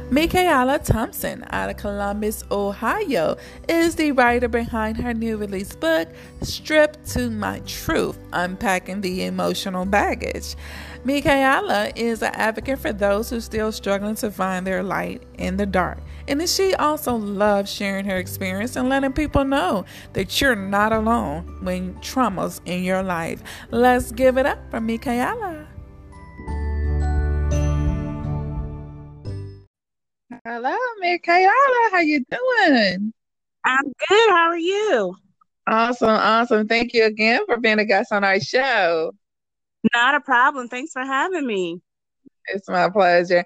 Michaela 0.10 0.80
Thompson 0.80 1.44
out 1.50 1.70
of 1.70 1.78
Columbus, 1.78 2.44
Ohio, 2.50 3.36
is 3.68 3.96
the 3.96 4.14
writer 4.14 4.48
behind 4.48 4.98
her 4.98 5.14
new 5.14 5.38
release 5.38 5.76
book, 5.76 6.08
Stripped 6.42 7.06
to 7.10 7.30
My 7.30 7.60
Truth 7.66 8.18
Unpacking 8.32 9.02
the 9.02 9.26
Emotional 9.26 9.86
Baggage. 9.86 10.56
Michaela 11.08 11.90
is 11.96 12.22
an 12.22 12.34
advocate 12.34 12.80
for 12.80 12.92
those 12.92 13.30
who 13.30 13.38
are 13.38 13.42
still 13.42 13.72
struggling 13.72 14.16
to 14.16 14.30
find 14.30 14.68
their 14.68 14.84
light 14.84 15.24
in 15.38 15.56
the 15.56 15.66
dark. 15.66 16.00
And 16.28 16.50
she 16.50 16.76
also 16.76 17.16
loves 17.16 17.72
sharing 17.72 18.04
her 18.08 18.18
experience 18.18 18.76
and 18.76 18.90
letting 18.90 19.14
people 19.14 19.46
know 19.46 19.86
that 20.12 20.42
you're 20.42 20.58
not 20.58 20.92
alone 20.92 21.60
when 21.64 21.98
trauma's 22.02 22.60
in 22.66 22.84
your 22.84 23.04
life. 23.04 23.42
Let's 23.72 24.12
give 24.12 24.38
it 24.38 24.46
up 24.46 24.60
for 24.70 24.82
Michaela. 24.82 25.66
Hello, 30.44 30.76
Michaela. 31.00 31.90
How 31.90 32.02
you 32.02 32.26
doing? 32.30 33.14
I'm 33.64 33.86
good. 34.10 34.30
How 34.30 34.50
are 34.50 34.58
you? 34.58 35.16
Awesome, 35.68 36.10
awesome. 36.10 36.68
Thank 36.68 36.94
you 36.94 37.06
again 37.06 37.46
for 37.46 37.56
being 37.56 37.80
a 37.80 37.86
guest 37.86 38.12
on 38.12 38.26
our 38.26 38.42
show. 38.42 39.14
Not 39.94 40.16
a 40.16 40.22
problem. 40.22 40.68
Thanks 40.68 40.92
for 40.92 41.04
having 41.04 41.46
me. 41.46 41.82
It's 42.48 42.70
my 42.70 42.90
pleasure. 42.90 43.44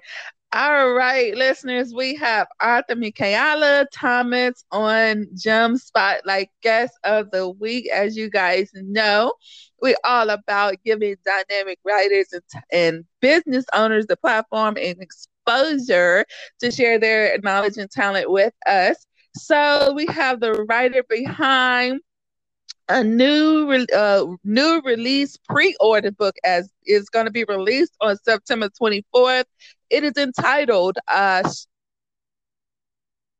All 0.54 0.92
right, 0.92 1.34
listeners, 1.34 1.94
we 1.94 2.14
have 2.16 2.46
Arthur 2.60 2.94
Michaela 2.94 3.86
Thomas 3.90 4.66
on 4.70 5.26
Gem 5.34 5.78
Spotlight 5.78 6.50
Guest 6.62 6.92
of 7.04 7.30
the 7.30 7.48
Week. 7.48 7.88
As 7.90 8.18
you 8.18 8.28
guys 8.28 8.68
know, 8.74 9.32
we're 9.80 9.96
all 10.04 10.28
about 10.28 10.74
giving 10.84 11.16
dynamic 11.24 11.78
writers 11.84 12.34
and, 12.34 12.42
and 12.70 13.04
business 13.22 13.64
owners 13.72 14.06
the 14.06 14.16
platform 14.18 14.76
and 14.78 15.00
exposure 15.00 16.26
to 16.60 16.70
share 16.70 16.98
their 16.98 17.38
knowledge 17.38 17.78
and 17.78 17.90
talent 17.90 18.30
with 18.30 18.52
us. 18.66 19.06
So 19.34 19.94
we 19.94 20.04
have 20.06 20.40
the 20.40 20.52
writer 20.68 21.02
behind 21.08 22.00
a 22.92 23.04
new 23.04 23.68
re- 23.70 23.86
uh, 23.94 24.26
new 24.44 24.80
release 24.84 25.36
pre-order 25.48 26.12
book 26.12 26.36
as 26.44 26.70
is 26.86 27.08
going 27.08 27.26
to 27.26 27.32
be 27.32 27.44
released 27.48 27.94
on 28.00 28.16
September 28.18 28.68
24th. 28.80 29.44
It 29.90 30.04
is 30.04 30.16
entitled 30.16 30.98
uh 31.08 31.42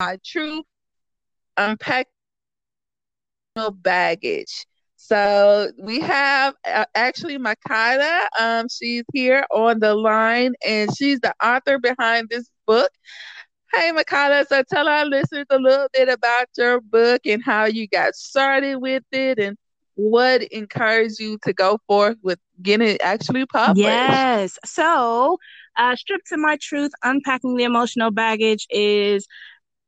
My 0.00 0.18
Truth 0.24 0.64
Unpacking 1.56 2.06
Baggage. 3.82 4.66
So 4.96 5.70
we 5.82 6.00
have 6.00 6.54
uh, 6.66 6.84
actually 6.94 7.38
Makata. 7.38 8.26
Um, 8.38 8.66
she's 8.70 9.04
here 9.12 9.44
on 9.50 9.80
the 9.80 9.94
line, 9.94 10.54
and 10.66 10.94
she's 10.96 11.20
the 11.20 11.34
author 11.44 11.78
behind 11.78 12.28
this 12.30 12.48
book. 12.66 12.90
Hey, 13.72 13.90
Makata. 13.92 14.46
So 14.46 14.62
tell 14.62 14.88
our 14.88 15.04
listeners 15.06 15.46
a 15.50 15.58
little 15.58 15.88
bit 15.92 16.08
about 16.08 16.46
your 16.56 16.80
book 16.80 17.22
and 17.26 17.42
how 17.42 17.64
you 17.64 17.86
got 17.88 18.14
started 18.14 18.76
with 18.76 19.04
it, 19.12 19.38
and 19.38 19.56
what 19.94 20.42
encouraged 20.44 21.18
you 21.20 21.38
to 21.44 21.52
go 21.52 21.78
forth 21.86 22.16
with 22.22 22.38
getting 22.62 22.88
it 22.88 23.00
actually 23.02 23.46
published. 23.46 24.26
Yes. 24.34 24.58
So, 24.64 25.38
uh, 25.76 25.96
stripped 25.96 26.26
to 26.28 26.36
my 26.36 26.56
truth, 26.60 26.92
unpacking 27.02 27.56
the 27.56 27.64
emotional 27.64 28.10
baggage 28.10 28.66
is 28.70 29.26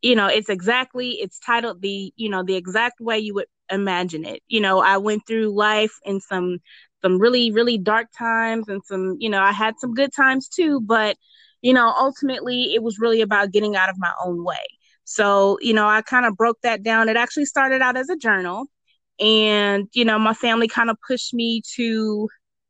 you 0.02 0.14
know 0.14 0.26
it's 0.26 0.48
exactly 0.48 1.12
it's 1.12 1.38
titled 1.40 1.80
the 1.82 2.12
you 2.16 2.28
know 2.28 2.42
the 2.44 2.56
exact 2.56 3.00
way 3.00 3.18
you 3.18 3.34
would 3.34 3.46
imagine 3.70 4.24
it. 4.24 4.42
You 4.48 4.60
know, 4.60 4.80
I 4.80 4.98
went 4.98 5.22
through 5.26 5.54
life 5.56 5.92
in 6.04 6.20
some 6.20 6.58
some 7.02 7.18
really 7.18 7.50
really 7.50 7.78
dark 7.78 8.08
times 8.16 8.68
and 8.68 8.82
some, 8.84 9.16
you 9.18 9.28
know, 9.30 9.40
I 9.40 9.52
had 9.52 9.74
some 9.78 9.94
good 9.94 10.10
times 10.14 10.48
too, 10.48 10.80
but 10.80 11.16
you 11.64 11.72
know, 11.72 11.94
ultimately 11.98 12.74
it 12.74 12.82
was 12.82 12.98
really 12.98 13.22
about 13.22 13.50
getting 13.50 13.74
out 13.74 13.88
of 13.88 13.96
my 13.98 14.12
own 14.22 14.44
way. 14.44 14.66
So, 15.04 15.56
you 15.62 15.72
know, 15.72 15.86
I 15.86 16.02
kind 16.02 16.26
of 16.26 16.36
broke 16.36 16.60
that 16.62 16.82
down. 16.82 17.08
It 17.08 17.16
actually 17.16 17.46
started 17.46 17.80
out 17.80 17.96
as 17.96 18.10
a 18.10 18.16
journal 18.16 18.66
and, 19.18 19.88
you 19.94 20.04
know, 20.04 20.18
my 20.18 20.34
family 20.34 20.68
kind 20.68 20.90
of 20.90 20.98
pushed 21.08 21.32
me 21.32 21.62
to 21.76 22.28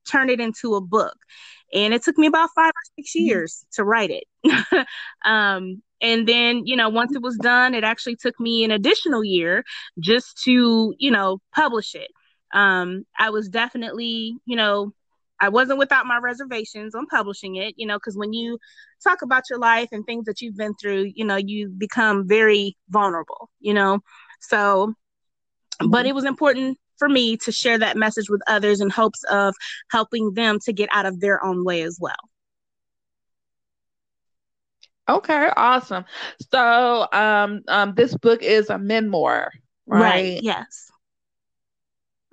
turn 0.08 0.30
it 0.30 0.38
into 0.38 0.76
a 0.76 0.80
book. 0.80 1.16
And 1.72 1.92
it 1.92 2.04
took 2.04 2.16
me 2.16 2.28
about 2.28 2.50
5 2.54 2.68
or 2.68 2.72
6 3.00 3.10
mm-hmm. 3.10 3.24
years 3.26 3.64
to 3.72 3.82
write 3.82 4.12
it. 4.12 4.86
um 5.24 5.82
and 6.00 6.28
then, 6.28 6.64
you 6.64 6.76
know, 6.76 6.88
once 6.88 7.16
it 7.16 7.22
was 7.22 7.36
done, 7.38 7.74
it 7.74 7.82
actually 7.82 8.14
took 8.14 8.38
me 8.38 8.62
an 8.62 8.70
additional 8.70 9.24
year 9.24 9.64
just 9.98 10.40
to, 10.44 10.94
you 10.98 11.10
know, 11.10 11.38
publish 11.52 11.96
it. 11.96 12.10
Um, 12.52 13.06
I 13.18 13.30
was 13.30 13.48
definitely, 13.48 14.36
you 14.44 14.54
know, 14.54 14.92
I 15.40 15.48
wasn't 15.48 15.78
without 15.78 16.06
my 16.06 16.18
reservations 16.18 16.94
on 16.94 17.06
publishing 17.06 17.56
it, 17.56 17.74
you 17.76 17.86
know, 17.86 17.96
because 17.96 18.16
when 18.16 18.32
you 18.32 18.58
talk 19.02 19.22
about 19.22 19.44
your 19.50 19.58
life 19.58 19.88
and 19.92 20.04
things 20.06 20.26
that 20.26 20.40
you've 20.40 20.56
been 20.56 20.74
through, 20.80 21.12
you 21.14 21.24
know, 21.24 21.36
you 21.36 21.68
become 21.68 22.26
very 22.26 22.76
vulnerable, 22.88 23.50
you 23.60 23.74
know. 23.74 24.00
So, 24.40 24.94
but 25.78 25.88
mm-hmm. 25.88 26.06
it 26.06 26.14
was 26.14 26.24
important 26.24 26.78
for 26.98 27.08
me 27.08 27.36
to 27.38 27.52
share 27.52 27.78
that 27.78 27.96
message 27.96 28.30
with 28.30 28.40
others 28.46 28.80
in 28.80 28.90
hopes 28.90 29.22
of 29.24 29.54
helping 29.90 30.34
them 30.34 30.58
to 30.64 30.72
get 30.72 30.88
out 30.92 31.06
of 31.06 31.20
their 31.20 31.44
own 31.44 31.64
way 31.64 31.82
as 31.82 31.98
well. 32.00 32.14
Okay, 35.08 35.50
awesome. 35.56 36.04
So, 36.50 37.06
um, 37.12 37.62
um, 37.68 37.94
this 37.94 38.16
book 38.16 38.42
is 38.42 38.70
a 38.70 38.78
memoir, 38.78 39.52
right? 39.86 40.00
right 40.00 40.42
yes. 40.42 40.83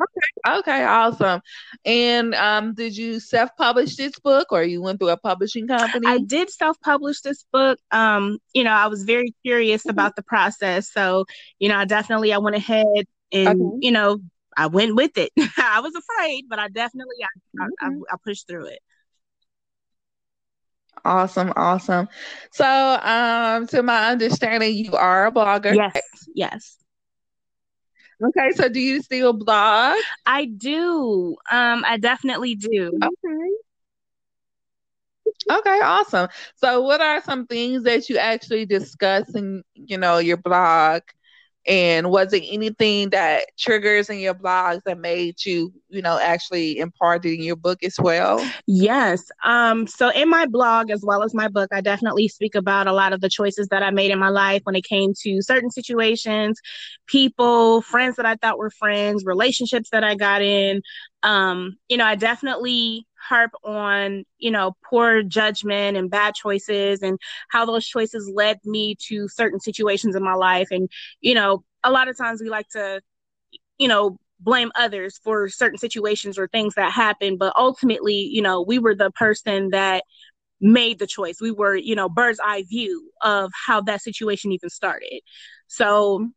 Okay. 0.01 0.59
Okay. 0.59 0.83
Awesome. 0.83 1.41
And 1.85 2.33
um, 2.35 2.73
did 2.73 2.95
you 2.97 3.19
self-publish 3.19 3.95
this 3.95 4.17
book, 4.19 4.47
or 4.51 4.63
you 4.63 4.81
went 4.81 4.99
through 4.99 5.09
a 5.09 5.17
publishing 5.17 5.67
company? 5.67 6.07
I 6.07 6.19
did 6.19 6.49
self-publish 6.49 7.21
this 7.21 7.45
book. 7.51 7.79
Um, 7.91 8.39
you 8.53 8.63
know, 8.63 8.71
I 8.71 8.87
was 8.87 9.03
very 9.03 9.33
curious 9.43 9.81
mm-hmm. 9.81 9.91
about 9.91 10.15
the 10.15 10.23
process, 10.23 10.91
so 10.91 11.25
you 11.59 11.69
know, 11.69 11.77
I 11.77 11.85
definitely 11.85 12.33
I 12.33 12.39
went 12.39 12.55
ahead 12.55 13.05
and 13.31 13.61
okay. 13.61 13.77
you 13.81 13.91
know 13.91 14.19
I 14.57 14.67
went 14.67 14.95
with 14.95 15.17
it. 15.17 15.31
I 15.57 15.81
was 15.81 15.93
afraid, 15.95 16.45
but 16.49 16.59
I 16.59 16.67
definitely 16.67 17.17
I, 17.23 17.63
mm-hmm. 17.63 18.01
I, 18.09 18.13
I 18.13 18.17
pushed 18.23 18.47
through 18.47 18.65
it. 18.67 18.79
Awesome, 21.03 21.51
awesome. 21.55 22.07
So, 22.51 22.65
um, 22.65 23.65
to 23.67 23.81
my 23.81 24.11
understanding, 24.11 24.75
you 24.75 24.93
are 24.93 25.27
a 25.27 25.31
blogger. 25.31 25.75
Yes, 25.75 26.01
yes. 26.35 26.77
Okay, 28.23 28.51
so 28.51 28.69
do 28.69 28.79
you 28.79 29.01
still 29.01 29.33
blog? 29.33 29.97
I 30.25 30.45
do. 30.45 31.35
Um, 31.51 31.83
I 31.85 31.97
definitely 31.97 32.55
do. 32.55 32.91
Okay. 33.03 33.51
Okay, 35.49 35.79
awesome. 35.83 36.29
So, 36.55 36.81
what 36.81 37.01
are 37.01 37.21
some 37.21 37.45
things 37.47 37.83
that 37.83 38.09
you 38.09 38.17
actually 38.17 38.65
discuss 38.65 39.33
in, 39.35 39.63
you 39.73 39.97
know, 39.97 40.17
your 40.17 40.37
blog? 40.37 41.01
And 41.67 42.09
was 42.09 42.33
it 42.33 42.43
anything 42.49 43.11
that 43.11 43.45
triggers 43.57 44.09
in 44.09 44.19
your 44.19 44.33
blogs 44.33 44.81
that 44.85 44.97
made 44.97 45.45
you, 45.45 45.71
you 45.89 46.01
know, 46.01 46.17
actually 46.19 46.79
impart 46.79 47.25
in 47.25 47.43
your 47.43 47.55
book 47.55 47.83
as 47.83 47.95
well? 47.99 48.43
Yes. 48.65 49.23
Um, 49.43 49.85
so 49.85 50.09
in 50.09 50.29
my 50.29 50.47
blog 50.47 50.89
as 50.89 51.03
well 51.05 51.23
as 51.23 51.33
my 51.35 51.47
book, 51.47 51.69
I 51.71 51.81
definitely 51.81 52.27
speak 52.27 52.55
about 52.55 52.87
a 52.87 52.93
lot 52.93 53.13
of 53.13 53.21
the 53.21 53.29
choices 53.29 53.67
that 53.67 53.83
I 53.83 53.91
made 53.91 54.11
in 54.11 54.17
my 54.17 54.29
life 54.29 54.61
when 54.63 54.75
it 54.75 54.83
came 54.83 55.13
to 55.21 55.41
certain 55.41 55.69
situations, 55.69 56.59
people, 57.05 57.81
friends 57.81 58.15
that 58.15 58.25
I 58.25 58.35
thought 58.35 58.57
were 58.57 58.71
friends, 58.71 59.23
relationships 59.25 59.89
that 59.91 60.03
I 60.03 60.15
got 60.15 60.41
in. 60.41 60.81
Um, 61.23 61.77
you 61.87 61.97
know, 61.97 62.05
I 62.05 62.15
definitely 62.15 63.05
harp 63.27 63.51
on, 63.63 64.23
you 64.37 64.51
know, 64.51 64.75
poor 64.89 65.23
judgment 65.23 65.97
and 65.97 66.09
bad 66.09 66.35
choices 66.35 67.01
and 67.01 67.17
how 67.49 67.65
those 67.65 67.85
choices 67.85 68.29
led 68.33 68.57
me 68.65 68.95
to 69.07 69.27
certain 69.27 69.59
situations 69.59 70.15
in 70.15 70.23
my 70.23 70.33
life. 70.33 70.67
And, 70.71 70.89
you 71.21 71.33
know, 71.35 71.63
a 71.83 71.91
lot 71.91 72.07
of 72.07 72.17
times 72.17 72.41
we 72.41 72.49
like 72.49 72.67
to, 72.69 73.01
you 73.77 73.87
know, 73.87 74.17
blame 74.39 74.71
others 74.75 75.19
for 75.23 75.47
certain 75.49 75.77
situations 75.77 76.39
or 76.39 76.47
things 76.47 76.73
that 76.73 76.91
happen 76.91 77.37
but 77.37 77.53
ultimately 77.55 78.27
you 78.31 78.41
know 78.41 78.59
we 78.59 78.79
were 78.79 78.95
the 78.95 79.11
person 79.11 79.69
that 79.69 80.03
made 80.61 80.99
the 80.99 81.07
choice. 81.07 81.41
We 81.41 81.51
were 81.51 81.75
you 81.75 81.95
know 81.95 82.07
bird's 82.07 82.39
eye 82.43 82.63
view 82.69 83.11
of 83.21 83.51
how 83.53 83.81
that 83.81 84.01
situation 84.01 84.51
even 84.51 84.69
started. 84.69 85.21
So 85.67 86.29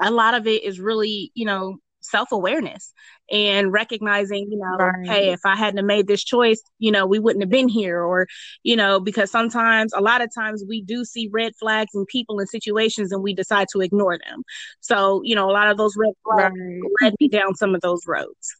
a 0.00 0.10
lot 0.10 0.34
of 0.34 0.46
it 0.46 0.62
is 0.64 0.80
really 0.80 1.32
you 1.34 1.44
know 1.44 1.78
self-awareness 2.02 2.92
and 3.30 3.72
recognizing 3.72 4.46
you 4.50 4.58
know 4.58 4.76
right. 4.76 5.06
hey 5.06 5.32
if 5.32 5.40
i 5.44 5.56
hadn't 5.56 5.86
made 5.86 6.06
this 6.06 6.22
choice 6.22 6.60
you 6.78 6.90
know 6.90 7.06
we 7.06 7.18
wouldn't 7.18 7.42
have 7.42 7.50
been 7.50 7.68
here 7.68 8.02
or 8.02 8.26
you 8.62 8.76
know 8.76 9.00
because 9.00 9.30
sometimes 9.30 9.92
a 9.94 10.00
lot 10.00 10.20
of 10.20 10.30
times 10.34 10.64
we 10.68 10.82
do 10.82 11.04
see 11.04 11.28
red 11.32 11.52
flags 11.58 11.90
in 11.94 12.04
people 12.06 12.38
and 12.38 12.48
situations 12.48 13.12
and 13.12 13.22
we 13.22 13.34
decide 13.34 13.66
to 13.72 13.80
ignore 13.80 14.18
them 14.18 14.42
so 14.80 15.20
you 15.24 15.34
know 15.34 15.48
a 15.48 15.52
lot 15.52 15.68
of 15.68 15.76
those 15.76 15.96
red 15.96 16.12
flags 16.24 16.54
right. 16.58 16.80
led 17.00 17.14
me 17.20 17.28
down 17.28 17.54
some 17.54 17.74
of 17.74 17.80
those 17.80 18.02
roads 18.06 18.56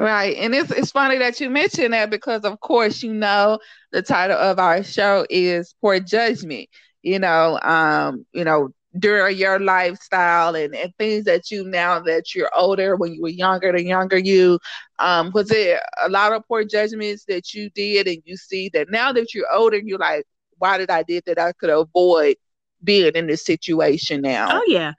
Right. 0.00 0.34
And 0.38 0.54
it's 0.54 0.70
it's 0.70 0.92
funny 0.92 1.18
that 1.18 1.40
you 1.40 1.50
mentioned 1.50 1.92
that 1.92 2.08
because 2.08 2.44
of 2.44 2.58
course 2.60 3.02
you 3.02 3.12
know 3.12 3.58
the 3.92 4.00
title 4.00 4.38
of 4.38 4.58
our 4.58 4.82
show 4.82 5.26
is 5.28 5.74
Poor 5.82 6.00
Judgment. 6.00 6.70
You 7.02 7.18
know, 7.18 7.58
um, 7.60 8.24
you 8.32 8.44
know, 8.44 8.70
during 8.98 9.36
your 9.36 9.60
lifestyle 9.60 10.56
and, 10.56 10.74
and 10.74 10.92
things 10.98 11.24
that 11.24 11.50
you 11.50 11.64
now 11.64 12.00
that 12.00 12.34
you're 12.34 12.50
older 12.56 12.96
when 12.96 13.14
you 13.14 13.22
were 13.22 13.28
younger 13.28 13.70
the 13.72 13.84
younger 13.84 14.18
you 14.18 14.58
um 14.98 15.30
was 15.32 15.50
it 15.50 15.78
a 16.02 16.08
lot 16.08 16.32
of 16.32 16.42
poor 16.48 16.64
judgments 16.64 17.24
that 17.26 17.54
you 17.54 17.70
did 17.70 18.08
and 18.08 18.20
you 18.24 18.36
see 18.36 18.68
that 18.70 18.90
now 18.90 19.12
that 19.12 19.32
you're 19.32 19.46
older 19.52 19.78
you're 19.78 19.98
like 19.98 20.24
why 20.58 20.76
did 20.76 20.90
i 20.90 21.04
did 21.04 21.22
that 21.24 21.38
i 21.38 21.52
could 21.52 21.70
avoid 21.70 22.34
being 22.82 23.12
in 23.14 23.26
this 23.26 23.44
situation 23.44 24.22
now. 24.22 24.48
Oh 24.52 24.64
yeah. 24.66 24.92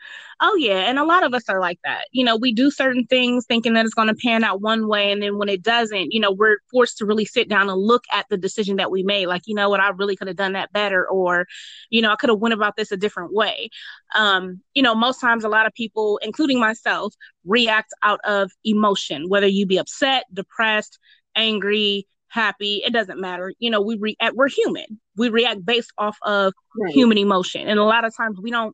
Oh 0.44 0.56
yeah. 0.56 0.90
And 0.90 0.98
a 0.98 1.04
lot 1.04 1.24
of 1.24 1.36
us 1.36 1.48
are 1.50 1.60
like 1.60 1.78
that. 1.84 2.08
You 2.12 2.26
know, 2.26 2.36
we 2.36 2.52
do 2.52 2.72
certain 2.72 3.06
things 3.06 3.46
thinking 3.46 3.74
that 3.74 3.86
it's 3.86 3.94
going 3.94 4.08
to 4.08 4.16
pan 4.16 4.44
out 4.44 4.60
one 4.60 4.88
way 4.88 5.12
and 5.12 5.22
then 5.22 5.38
when 5.38 5.50
it 5.50 5.62
doesn't, 5.62 6.12
you 6.12 6.20
know, 6.20 6.32
we're 6.32 6.58
forced 6.72 6.98
to 6.98 7.06
really 7.06 7.26
sit 7.26 7.48
down 7.48 7.70
and 7.70 7.80
look 7.80 8.04
at 8.12 8.26
the 8.30 8.38
decision 8.38 8.78
that 8.78 8.90
we 8.90 9.04
made. 9.04 9.28
Like, 9.28 9.44
you 9.46 9.54
know 9.54 9.70
what, 9.70 9.80
I 9.80 9.90
really 9.90 10.16
could 10.16 10.28
have 10.28 10.38
done 10.38 10.54
that 10.54 10.74
better 10.74 11.08
or, 11.08 11.46
you 11.92 12.02
know, 12.02 12.12
I 12.12 12.16
could 12.16 12.30
have 12.30 12.40
went 12.40 12.56
about 12.56 12.76
this 12.76 12.92
a 12.92 12.98
different 12.98 13.34
way. 13.34 13.70
Um, 14.16 14.62
you 14.74 14.82
know, 14.82 14.96
most 14.96 15.22
times 15.22 15.44
a 15.44 15.50
lot 15.50 15.68
of 15.68 15.74
people, 15.76 16.20
including 16.24 16.60
myself, 16.60 17.14
react 17.46 17.94
out 18.02 18.20
of 18.24 18.52
emotion, 18.66 19.30
whether 19.30 19.48
you 19.48 19.68
be 19.68 19.78
upset, 19.78 20.26
depressed, 20.34 20.98
angry, 21.36 22.08
happy 22.30 22.82
it 22.86 22.94
doesn't 22.94 23.20
matter 23.20 23.52
you 23.60 23.70
know 23.70 23.82
we 23.82 23.98
react 23.98 24.34
we're 24.36 24.48
human 24.48 24.86
we 25.18 25.28
react 25.28 25.66
based 25.66 25.92
off 25.98 26.18
of 26.22 26.54
right. 26.80 26.94
human 26.94 27.18
emotion 27.18 27.68
and 27.68 27.78
a 27.78 27.84
lot 27.84 28.06
of 28.06 28.16
times 28.16 28.40
we 28.42 28.50
don't 28.50 28.74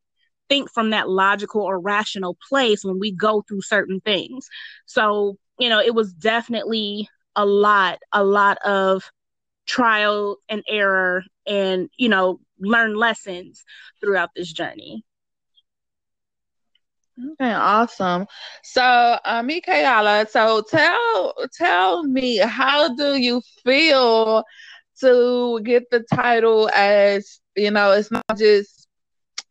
think 0.50 0.72
from 0.72 0.90
that 0.92 1.10
logical 1.10 1.62
or 1.62 1.80
rational 1.80 2.38
place 2.50 2.84
when 2.84 3.00
we 3.00 3.12
go 3.12 3.42
through 3.48 3.62
certain 3.62 4.00
things 4.02 4.48
so 4.86 5.38
you 5.60 5.70
know 5.70 5.80
it 5.80 5.94
was 5.94 6.14
definitely 6.14 7.08
a 7.36 7.46
lot 7.46 8.00
a 8.12 8.24
lot 8.24 8.58
of 8.66 9.04
trial 9.68 10.38
and 10.50 10.64
error 10.68 11.24
and 11.46 11.90
you 11.98 12.10
know 12.10 12.40
learn 12.60 12.96
lessons 12.96 13.64
throughout 14.02 14.30
this 14.36 14.52
journey 14.52 15.04
Okay, 17.34 17.52
awesome. 17.52 18.26
So, 18.64 18.82
uh, 18.82 19.42
Michaela, 19.44 20.26
so 20.30 20.62
tell 20.70 21.34
tell 21.58 22.04
me, 22.04 22.38
how 22.38 22.94
do 22.96 23.16
you 23.16 23.42
feel 23.64 24.44
to 25.02 25.60
get 25.64 25.90
the 25.92 26.04
title 26.14 26.70
as 26.76 27.40
you 27.56 27.72
know? 27.72 27.92
It's 27.92 28.12
not 28.12 28.24
just 28.38 28.77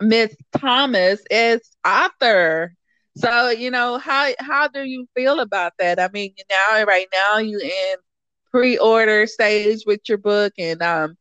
Miss 0.01 0.35
Thomas, 0.57 1.23
it's 1.31 1.77
author. 1.87 2.75
So, 3.17 3.51
you 3.51 3.71
know, 3.71 3.99
how 3.99 4.31
how 4.41 4.69
do 4.69 4.83
you 4.85 5.07
feel 5.15 5.41
about 5.41 5.73
that? 5.79 5.99
I 5.99 6.09
mean, 6.13 6.35
now 6.51 6.85
right 6.85 7.07
now 7.13 7.39
you 7.39 7.59
in 7.59 7.97
pre-order 8.51 9.27
stage 9.27 9.81
with 9.87 10.01
your 10.09 10.19
book, 10.19 10.53
and 10.59 10.83
um, 10.83 11.17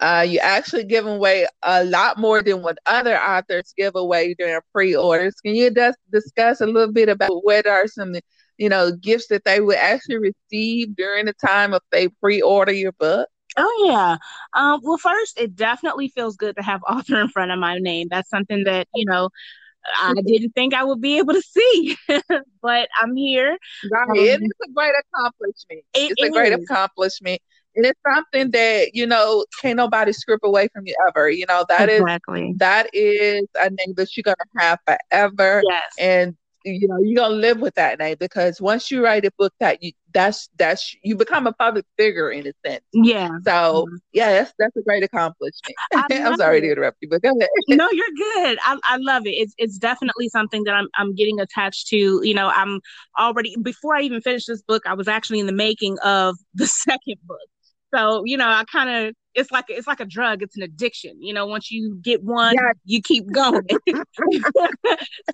uh, 0.00 0.24
you 0.28 0.38
actually 0.40 0.84
give 0.84 1.06
away 1.06 1.46
a 1.62 1.84
lot 1.84 2.18
more 2.18 2.42
than 2.42 2.62
what 2.62 2.78
other 2.86 3.16
authors 3.18 3.72
give 3.76 3.94
away 3.96 4.34
during 4.34 4.60
pre-orders. 4.72 5.34
Can 5.44 5.54
you 5.54 5.70
just 5.70 5.98
discuss 6.12 6.60
a 6.60 6.66
little 6.66 6.92
bit 6.92 7.08
about 7.08 7.44
what 7.44 7.66
are 7.66 7.86
some, 7.86 8.14
you 8.58 8.68
know, 8.68 8.92
gifts 8.92 9.28
that 9.28 9.44
they 9.44 9.60
would 9.60 9.76
actually 9.76 10.18
receive 10.18 10.96
during 10.96 11.26
the 11.26 11.34
time 11.34 11.74
if 11.74 11.82
they 11.92 12.08
pre-order 12.08 12.72
your 12.72 12.92
book? 12.92 13.28
Oh 13.56 13.84
yeah. 13.86 14.16
Um, 14.52 14.80
well, 14.82 14.98
first, 14.98 15.38
it 15.38 15.56
definitely 15.56 16.08
feels 16.08 16.36
good 16.36 16.56
to 16.56 16.62
have 16.62 16.82
author 16.88 17.20
in 17.20 17.28
front 17.28 17.50
of 17.50 17.58
my 17.58 17.78
name. 17.78 18.08
That's 18.10 18.30
something 18.30 18.64
that 18.64 18.88
you 18.94 19.04
know 19.04 19.30
I 19.98 20.14
didn't 20.26 20.52
think 20.52 20.74
I 20.74 20.84
would 20.84 21.00
be 21.00 21.18
able 21.18 21.34
to 21.34 21.42
see, 21.42 21.96
but 22.62 22.88
I'm 23.00 23.16
here. 23.16 23.56
Right. 23.90 24.08
Um, 24.10 24.16
it 24.16 24.42
is 24.42 24.50
a 24.68 24.72
great 24.72 24.92
accomplishment. 25.14 25.84
It 25.94 26.12
it's 26.12 26.22
is. 26.22 26.28
a 26.28 26.32
great 26.32 26.52
accomplishment. 26.52 27.40
And 27.76 27.86
it's 27.86 28.00
something 28.04 28.50
that, 28.50 28.94
you 28.94 29.06
know, 29.06 29.44
can't 29.60 29.76
nobody 29.76 30.12
strip 30.12 30.40
away 30.42 30.68
from 30.74 30.86
you 30.86 30.94
ever. 31.08 31.30
You 31.30 31.46
know, 31.46 31.64
that 31.68 31.88
exactly. 31.88 32.50
is 32.50 32.56
that 32.58 32.90
is 32.92 33.46
a 33.60 33.70
name 33.70 33.94
that 33.96 34.16
you're 34.16 34.24
gonna 34.24 34.36
have 34.58 34.80
forever. 34.86 35.62
Yes. 35.68 35.92
And 35.98 36.36
you 36.64 36.86
know, 36.88 36.98
you're 37.00 37.16
gonna 37.16 37.34
live 37.34 37.60
with 37.60 37.74
that 37.74 37.98
name 37.98 38.16
because 38.18 38.60
once 38.60 38.90
you 38.90 39.02
write 39.02 39.24
a 39.24 39.30
book 39.38 39.52
that 39.60 39.82
you 39.82 39.92
that's 40.12 40.48
that's 40.58 40.94
you 41.02 41.16
become 41.16 41.46
a 41.46 41.52
public 41.52 41.84
figure 41.96 42.30
in 42.30 42.46
a 42.46 42.52
sense. 42.66 42.84
Yeah. 42.92 43.28
So 43.44 43.86
mm-hmm. 43.86 43.96
yeah, 44.12 44.32
that's 44.32 44.52
that's 44.58 44.76
a 44.76 44.82
great 44.82 45.02
accomplishment. 45.02 45.74
I'm 46.10 46.36
sorry 46.36 46.58
it. 46.58 46.62
to 46.62 46.70
interrupt 46.72 46.98
you, 47.00 47.08
but 47.08 47.22
go 47.22 47.30
ahead. 47.30 47.48
no, 47.68 47.88
you're 47.92 48.06
good. 48.16 48.58
I, 48.62 48.78
I 48.84 48.96
love 48.98 49.26
it. 49.26 49.30
It's 49.30 49.54
it's 49.58 49.78
definitely 49.78 50.28
something 50.28 50.64
that 50.64 50.74
I'm 50.74 50.88
I'm 50.96 51.14
getting 51.14 51.40
attached 51.40 51.88
to. 51.88 52.20
You 52.22 52.34
know, 52.34 52.48
I'm 52.48 52.80
already 53.18 53.56
before 53.62 53.96
I 53.96 54.02
even 54.02 54.20
finished 54.20 54.46
this 54.46 54.62
book, 54.62 54.82
I 54.86 54.94
was 54.94 55.08
actually 55.08 55.40
in 55.40 55.46
the 55.46 55.52
making 55.52 55.98
of 56.04 56.36
the 56.54 56.66
second 56.66 57.16
book. 57.24 57.38
So, 57.94 58.22
you 58.24 58.36
know, 58.36 58.48
I 58.48 58.64
kind 58.70 58.88
of 58.88 59.14
it's 59.34 59.50
like 59.50 59.66
it's 59.68 59.86
like 59.86 60.00
a 60.00 60.04
drug, 60.04 60.42
it's 60.42 60.56
an 60.56 60.62
addiction. 60.62 61.22
You 61.22 61.34
know, 61.34 61.46
once 61.46 61.70
you 61.70 61.98
get 62.02 62.22
one, 62.22 62.54
yeah. 62.54 62.72
you 62.84 63.02
keep 63.02 63.30
going. 63.30 63.66
so 63.88 64.04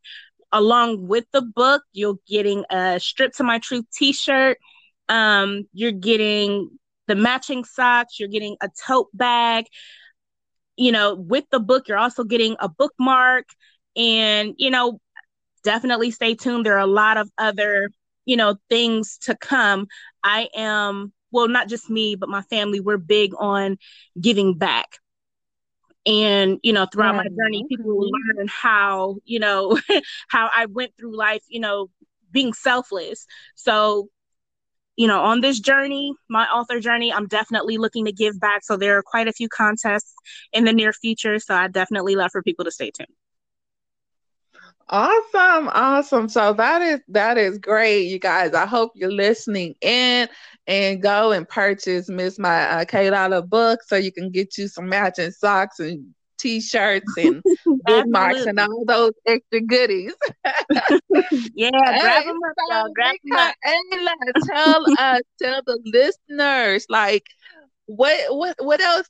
along 0.53 1.09
with 1.09 1.25
the 1.33 1.43
book, 1.43 1.83
you're 1.93 2.19
getting 2.29 2.65
a 2.71 3.01
Strip 3.01 3.33
to 3.35 3.43
My 3.43 3.59
Truth 3.59 3.87
t 3.93 4.13
shirt. 4.13 4.59
Um, 5.09 5.65
you're 5.73 5.93
getting 5.93 6.71
the 7.07 7.15
matching 7.15 7.65
socks. 7.65 8.19
You're 8.19 8.29
getting 8.29 8.57
a 8.61 8.69
tote 8.87 9.09
bag. 9.13 9.67
You 10.77 10.93
know, 10.93 11.15
with 11.15 11.45
the 11.51 11.61
book, 11.61 11.89
you're 11.89 11.99
also 11.99 12.25
getting 12.25 12.57
a 12.61 12.69
bookmark. 12.69 13.47
And, 13.97 14.55
you 14.57 14.71
know, 14.71 15.01
definitely 15.63 16.11
stay 16.11 16.35
tuned. 16.35 16.67
There 16.67 16.75
are 16.75 16.79
a 16.79 16.87
lot 16.87 17.17
of 17.17 17.31
other, 17.39 17.91
you 18.25 18.37
know, 18.37 18.57
things 18.69 19.19
to 19.23 19.37
come. 19.37 19.87
I 20.25 20.49
am, 20.55 21.13
well, 21.31 21.49
not 21.49 21.69
just 21.69 21.89
me, 21.91 22.17
but 22.17 22.29
my 22.29 22.43
family, 22.43 22.81
we're 22.81 22.99
big 22.99 23.33
on 23.39 23.77
giving 24.21 24.59
back 24.59 24.99
and 26.07 26.59
you 26.63 26.73
know 26.73 26.87
throughout 26.87 27.15
my 27.15 27.27
journey 27.37 27.65
people 27.69 27.97
will 27.97 28.11
learn 28.11 28.47
how 28.49 29.17
you 29.25 29.39
know 29.39 29.79
how 30.29 30.51
i 30.55 30.67
went 30.67 30.93
through 30.99 31.17
life 31.17 31.43
you 31.49 31.61
know 31.61 31.89
being 32.31 32.53
selfless 32.53 33.27
so 33.55 34.09
you 34.97 35.07
know 35.07 35.21
on 35.21 35.41
this 35.41 35.59
journey 35.61 36.13
my 36.29 36.45
author 36.47 36.81
journey 36.81 37.13
i'm 37.13 37.27
definitely 37.27 37.77
looking 37.79 38.05
to 38.05 38.13
give 38.13 38.39
back 38.41 38.65
so 38.65 38.77
there 38.77 38.97
are 38.99 39.03
quite 39.03 39.29
a 39.29 39.33
few 39.33 39.49
contests 39.49 40.15
in 40.53 40.65
the 40.65 40.73
near 40.73 40.93
future 40.93 41.39
so 41.39 41.55
i 41.55 41.67
definitely 41.69 42.15
love 42.17 42.31
for 42.33 42.43
people 42.43 42.65
to 42.65 42.71
stay 42.71 42.91
tuned 42.91 43.09
Awesome, 44.89 45.69
awesome. 45.73 46.29
So 46.29 46.53
that 46.55 46.83
is 46.83 47.01
that 47.09 47.39
is 47.39 47.59
great, 47.59 48.05
you 48.09 48.19
guys. 48.19 48.55
I 48.55 48.67
hope 48.67 48.93
you're 48.95 49.11
listening 49.11 49.75
in 49.81 50.29
and 50.67 51.03
go 51.03 51.33
and 51.33 51.49
purchase 51.49 52.09
Miss 52.09 52.39
My 52.39 52.63
uh, 52.63 52.85
K 52.85 53.11
Dollar 53.11 53.43
book 53.43 53.81
so 53.83 53.97
you 53.97 54.13
can 54.13 54.31
get 54.31 54.59
you 54.59 54.69
some 54.69 54.89
matching 54.89 55.31
socks 55.31 55.81
and 55.81 56.15
t-shirts 56.45 57.13
and 57.17 57.43
bookmarks 57.65 58.45
and 58.45 58.61
all 58.61 58.85
those 58.87 59.13
extra 59.27 59.63
goodies. 59.63 60.15
yeah, 61.55 61.71
grab 61.71 62.25
them 62.25 62.39
up, 62.47 62.55
so 62.71 62.93
grab 62.95 63.17
them 63.25 63.39
up. 63.39 63.55
tell 64.47 64.85
us, 64.99 65.23
tell 65.43 65.63
the 65.67 65.81
listeners, 65.85 66.87
like 66.89 67.25
what 67.87 68.37
what 68.37 68.57
what 68.59 68.81
else 68.81 69.09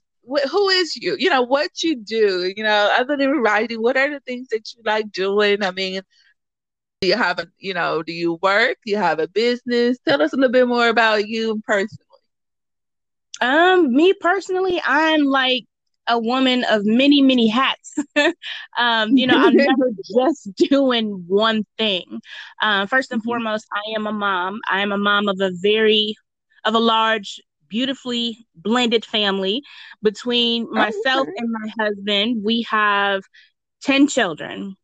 who 0.51 0.69
is 0.69 0.97
you? 0.97 1.17
You 1.19 1.29
know 1.29 1.43
what 1.43 1.83
you 1.83 1.97
do. 1.97 2.53
You 2.57 2.63
know, 2.63 2.91
other 2.97 3.17
than 3.17 3.31
writing, 3.43 3.83
what 3.83 3.97
are 3.97 4.11
the 4.11 4.21
things 4.21 4.49
that 4.51 4.73
you 4.75 4.83
like 4.85 5.11
doing? 5.11 5.63
I 5.63 5.73
mean, 5.73 6.03
do 7.01 7.09
you 7.09 7.17
have 7.17 7.41
a 7.41 7.49
you 7.59 7.75
know? 7.75 8.03
Do 8.03 8.13
you 8.13 8.39
work? 8.41 8.79
Do 8.85 8.93
you 8.93 8.99
have 8.99 9.19
a 9.19 9.29
business? 9.29 9.99
Tell 10.07 10.23
us 10.23 10.33
a 10.33 10.37
little 10.37 10.53
bit 10.53 10.69
more 10.69 10.89
about 10.89 11.27
you 11.27 11.61
personally. 11.67 11.99
Um, 13.41 13.93
me 13.93 14.13
personally, 14.15 14.81
I'm 14.85 15.25
like 15.25 15.65
a 16.07 16.19
woman 16.19 16.65
of 16.65 16.85
many, 16.85 17.23
many 17.23 17.49
hats. 17.49 17.95
um, 18.79 19.17
you 19.17 19.27
know, 19.27 19.37
I'm 19.37 19.57
never 19.57 19.91
just 20.15 20.55
doing 20.57 21.25
one 21.27 21.65
thing. 21.79 22.21
Uh, 22.61 22.87
first 22.87 23.11
and 23.11 23.21
mm-hmm. 23.21 23.29
foremost, 23.29 23.67
I 23.73 23.95
am 23.97 24.07
a 24.07 24.13
mom. 24.13 24.61
I 24.71 24.81
am 24.81 24.93
a 24.93 24.99
mom 24.99 25.29
of 25.29 25.41
a 25.41 25.51
very, 25.55 26.15
of 26.65 26.75
a 26.75 26.79
large, 26.79 27.41
beautifully 27.69 28.47
blended 28.55 29.05
family. 29.05 29.63
Between 30.03 30.67
oh, 30.71 30.75
myself 30.75 31.29
okay. 31.29 31.33
and 31.39 31.51
my 31.51 31.85
husband, 31.85 32.45
we 32.45 32.63
have 32.63 33.23
10 33.83 34.09
children. 34.09 34.77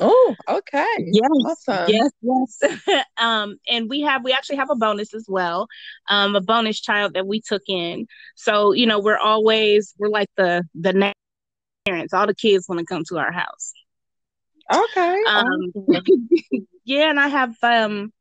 Oh, 0.00 0.36
okay. 0.48 0.86
Yes. 0.98 1.30
Awesome. 1.44 1.88
Yes, 1.88 2.10
yes. 2.22 3.04
um, 3.18 3.56
and 3.68 3.88
we 3.88 4.00
have 4.00 4.24
we 4.24 4.32
actually 4.32 4.56
have 4.56 4.70
a 4.70 4.74
bonus 4.74 5.14
as 5.14 5.26
well. 5.28 5.68
Um, 6.08 6.34
a 6.34 6.40
bonus 6.40 6.80
child 6.80 7.14
that 7.14 7.26
we 7.26 7.40
took 7.40 7.62
in. 7.68 8.06
So, 8.34 8.72
you 8.72 8.86
know, 8.86 9.00
we're 9.00 9.18
always 9.18 9.94
we're 9.98 10.08
like 10.08 10.28
the 10.36 10.64
the 10.74 10.92
next 10.92 11.18
parents. 11.84 12.14
All 12.14 12.26
the 12.26 12.34
kids 12.34 12.68
want 12.68 12.78
to 12.78 12.86
come 12.86 13.04
to 13.08 13.18
our 13.18 13.32
house. 13.32 13.72
Okay. 14.72 15.22
Um, 15.26 15.72
yeah, 16.84 17.10
and 17.10 17.20
I 17.20 17.28
have 17.28 17.54
um, 17.62 18.12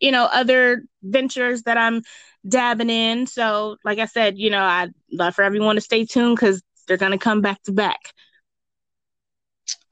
you 0.00 0.12
know, 0.12 0.28
other 0.32 0.84
ventures 1.02 1.62
that 1.62 1.76
I'm 1.76 2.02
dabbing 2.48 2.90
in. 2.90 3.26
So, 3.26 3.76
like 3.84 3.98
I 3.98 4.06
said, 4.06 4.38
you 4.38 4.50
know, 4.50 4.62
I'd 4.62 4.92
love 5.12 5.34
for 5.34 5.42
everyone 5.42 5.74
to 5.74 5.80
stay 5.80 6.04
tuned 6.04 6.36
because 6.36 6.62
they're 6.86 6.96
gonna 6.96 7.18
come 7.18 7.40
back 7.40 7.62
to 7.64 7.72
back. 7.72 8.00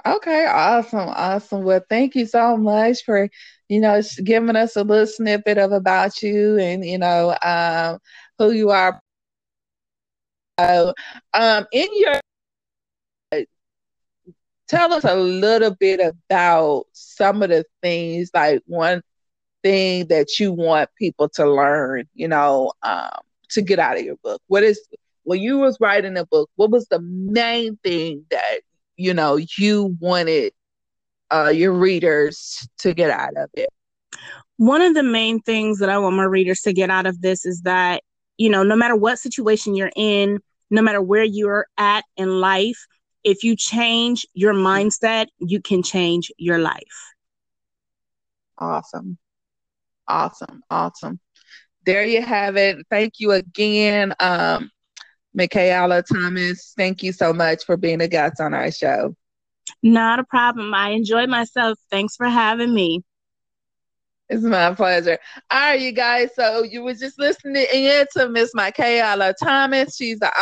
Okay, 0.06 0.46
awesome, 0.46 1.08
awesome. 1.08 1.64
Well, 1.64 1.80
thank 1.90 2.14
you 2.14 2.26
so 2.26 2.56
much 2.56 3.04
for, 3.04 3.28
you 3.68 3.80
know, 3.80 4.00
giving 4.24 4.54
us 4.56 4.76
a 4.76 4.84
little 4.84 5.06
snippet 5.06 5.58
of 5.58 5.72
about 5.72 6.22
you 6.22 6.58
and 6.58 6.84
you 6.84 6.98
know 6.98 7.36
um, 7.42 7.98
who 8.38 8.52
you 8.52 8.70
are. 8.70 9.00
So, 10.60 10.94
um, 11.34 11.66
in 11.72 11.88
your, 11.94 12.20
tell 14.68 14.92
us 14.92 15.04
a 15.04 15.16
little 15.16 15.74
bit 15.74 16.00
about 16.00 16.86
some 16.92 17.42
of 17.42 17.50
the 17.50 17.64
things, 17.82 18.30
like 18.34 18.62
one 18.66 19.02
thing 19.62 20.06
that 20.08 20.38
you 20.40 20.52
want 20.52 20.90
people 20.98 21.28
to 21.30 21.50
learn, 21.50 22.04
you 22.14 22.28
know, 22.28 22.72
um, 22.82 23.10
to 23.50 23.62
get 23.62 23.78
out 23.78 23.98
of 23.98 24.04
your 24.04 24.16
book. 24.22 24.42
What 24.48 24.62
is 24.64 24.80
when 25.24 25.40
you 25.40 25.58
was 25.58 25.78
writing 25.80 26.16
a 26.16 26.26
book? 26.26 26.50
What 26.56 26.70
was 26.70 26.88
the 26.88 27.00
main 27.00 27.78
thing 27.84 28.24
that 28.30 28.60
you 28.96 29.14
know 29.14 29.36
you 29.36 29.96
wanted 30.00 30.52
uh, 31.30 31.52
your 31.54 31.72
readers 31.72 32.68
to 32.78 32.94
get 32.94 33.10
out 33.10 33.36
of 33.36 33.50
it? 33.54 33.68
One 34.56 34.80
of 34.80 34.94
the 34.94 35.02
main 35.02 35.40
things 35.40 35.78
that 35.80 35.88
I 35.90 35.98
want 35.98 36.16
my 36.16 36.24
readers 36.24 36.60
to 36.62 36.72
get 36.72 36.90
out 36.90 37.06
of 37.06 37.20
this 37.20 37.44
is 37.44 37.62
that, 37.62 38.02
you 38.38 38.48
know, 38.48 38.62
no 38.62 38.76
matter 38.76 38.96
what 38.96 39.18
situation 39.18 39.74
you're 39.74 39.92
in, 39.96 40.40
no 40.70 40.82
matter 40.82 41.02
where 41.02 41.24
you're 41.24 41.66
at 41.76 42.04
in 42.16 42.40
life, 42.40 42.86
if 43.22 43.42
you 43.42 43.56
change 43.56 44.26
your 44.34 44.54
mindset, 44.54 45.26
you 45.38 45.60
can 45.60 45.82
change 45.82 46.30
your 46.38 46.58
life. 46.58 47.14
Awesome. 48.58 49.18
Awesome. 50.08 50.62
Awesome. 50.70 51.20
There 51.84 52.04
you 52.04 52.22
have 52.22 52.56
it. 52.56 52.78
Thank 52.90 53.14
you 53.18 53.32
again. 53.32 54.14
Um, 54.20 54.70
Michaela 55.36 56.02
Thomas, 56.02 56.72
thank 56.76 57.02
you 57.02 57.12
so 57.12 57.32
much 57.32 57.64
for 57.64 57.76
being 57.76 58.00
a 58.00 58.08
guest 58.08 58.40
on 58.40 58.54
our 58.54 58.72
show. 58.72 59.14
Not 59.82 60.18
a 60.18 60.24
problem. 60.24 60.72
I 60.74 60.90
enjoyed 60.90 61.28
myself. 61.28 61.78
Thanks 61.90 62.16
for 62.16 62.26
having 62.28 62.74
me. 62.74 63.02
It's 64.28 64.42
my 64.42 64.74
pleasure. 64.74 65.18
All 65.50 65.60
right, 65.60 65.80
you 65.80 65.92
guys. 65.92 66.30
So 66.34 66.62
you 66.64 66.82
were 66.82 66.94
just 66.94 67.18
listening 67.18 67.66
in 67.72 68.06
to 68.16 68.28
Miss 68.28 68.52
Michaela 68.54 69.34
Thomas. 69.40 69.96
She's 69.96 70.18
the 70.18 70.32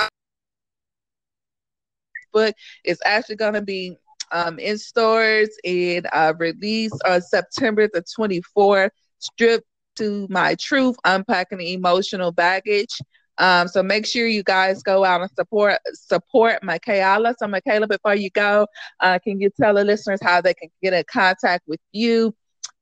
book 2.33 2.55
is 2.85 2.99
actually 3.05 3.37
going 3.37 3.55
to 3.55 3.63
be 3.63 3.97
um, 4.33 4.59
in 4.59 4.79
stores 4.79 5.51
and 5.65 6.07
uh, 6.13 6.35
released 6.39 7.01
on 7.07 7.21
September 7.23 7.89
the 7.93 8.03
24th. 8.03 8.91
Strip 9.19 9.65
to 9.97 10.27
my 10.29 10.55
truth, 10.57 10.97
unpacking 11.05 11.59
the 11.59 11.73
emotional 11.73 12.33
baggage. 12.33 12.99
Um, 13.39 13.69
so 13.69 13.83
make 13.83 14.07
sure 14.07 14.27
you 14.27 14.43
guys 14.43 14.83
go 14.83 15.05
out 15.05 15.21
and 15.21 15.31
support 15.31 15.79
support 15.93 16.63
Michaela. 16.63 17.35
So 17.39 17.47
Michaela, 17.47 17.87
before 17.87 18.15
you 18.15 18.31
go, 18.31 18.67
uh, 19.01 19.19
can 19.23 19.41
you 19.41 19.51
tell 19.61 19.75
the 19.75 19.85
listeners 19.85 20.21
how 20.23 20.41
they 20.41 20.55
can 20.55 20.69
get 20.83 20.93
in 20.93 21.05
contact 21.11 21.65
with 21.67 21.81
you 21.93 22.35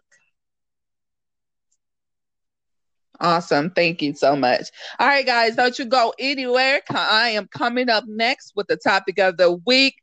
Awesome. 3.19 3.71
Thank 3.71 4.01
you 4.01 4.15
so 4.15 4.37
much. 4.37 4.69
All 4.99 5.07
right, 5.07 5.25
guys, 5.25 5.57
don't 5.57 5.77
you 5.77 5.83
go 5.83 6.13
anywhere. 6.17 6.79
I 6.89 7.31
am 7.31 7.47
coming 7.47 7.89
up 7.89 8.05
next 8.07 8.53
with 8.55 8.67
the 8.67 8.77
topic 8.77 9.19
of 9.19 9.35
the 9.35 9.51
week 9.65 9.95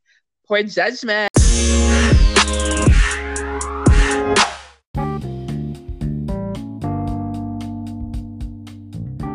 Poor 0.47 0.63
judgment. 0.63 1.29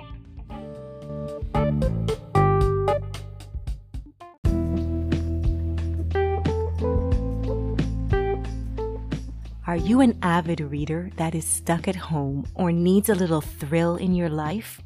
Are 9.74 9.88
you 9.88 10.02
an 10.02 10.20
avid 10.22 10.60
reader 10.60 11.10
that 11.16 11.34
is 11.34 11.46
stuck 11.48 11.88
at 11.88 11.96
home 11.96 12.46
or 12.54 12.72
needs 12.72 13.10
a 13.10 13.16
little 13.16 13.42
thrill 13.42 13.96
in 13.96 14.14
your 14.14 14.30
life? 14.30 14.80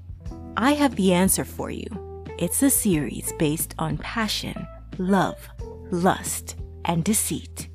I 0.55 0.75
have 0.75 0.95
the 0.95 1.11
answer 1.11 1.43
for 1.43 1.69
you. 1.69 1.87
It's 2.39 2.63
a 2.63 2.69
series 2.69 3.33
based 3.37 3.75
on 3.79 3.97
passion, 3.97 4.65
love, 4.97 5.45
lust, 5.91 6.55
and 6.85 7.03
deceit. 7.03 7.67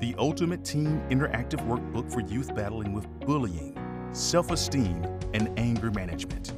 The 0.00 0.14
ultimate 0.16 0.64
teen 0.64 1.02
interactive 1.10 1.66
workbook 1.66 2.10
for 2.10 2.20
youth 2.20 2.54
battling 2.54 2.92
with 2.92 3.06
bullying, 3.20 3.76
self 4.12 4.50
esteem, 4.50 5.04
and 5.34 5.50
anger 5.58 5.90
management. 5.90 6.54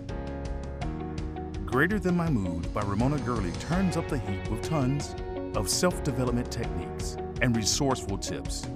Greater 1.64 1.98
Than 1.98 2.16
My 2.16 2.28
Mood 2.28 2.72
by 2.74 2.83
Ramona 2.83 3.18
Gurley 3.20 3.50
turns 3.52 3.96
up 3.96 4.07
the 4.09 4.18
heat 4.18 4.48
with 4.50 4.62
tons 4.62 5.14
of 5.57 5.69
self 5.69 6.03
development 6.03 6.51
techniques 6.51 7.17
and 7.41 7.57
resourceful 7.57 8.19
tips. 8.19 8.67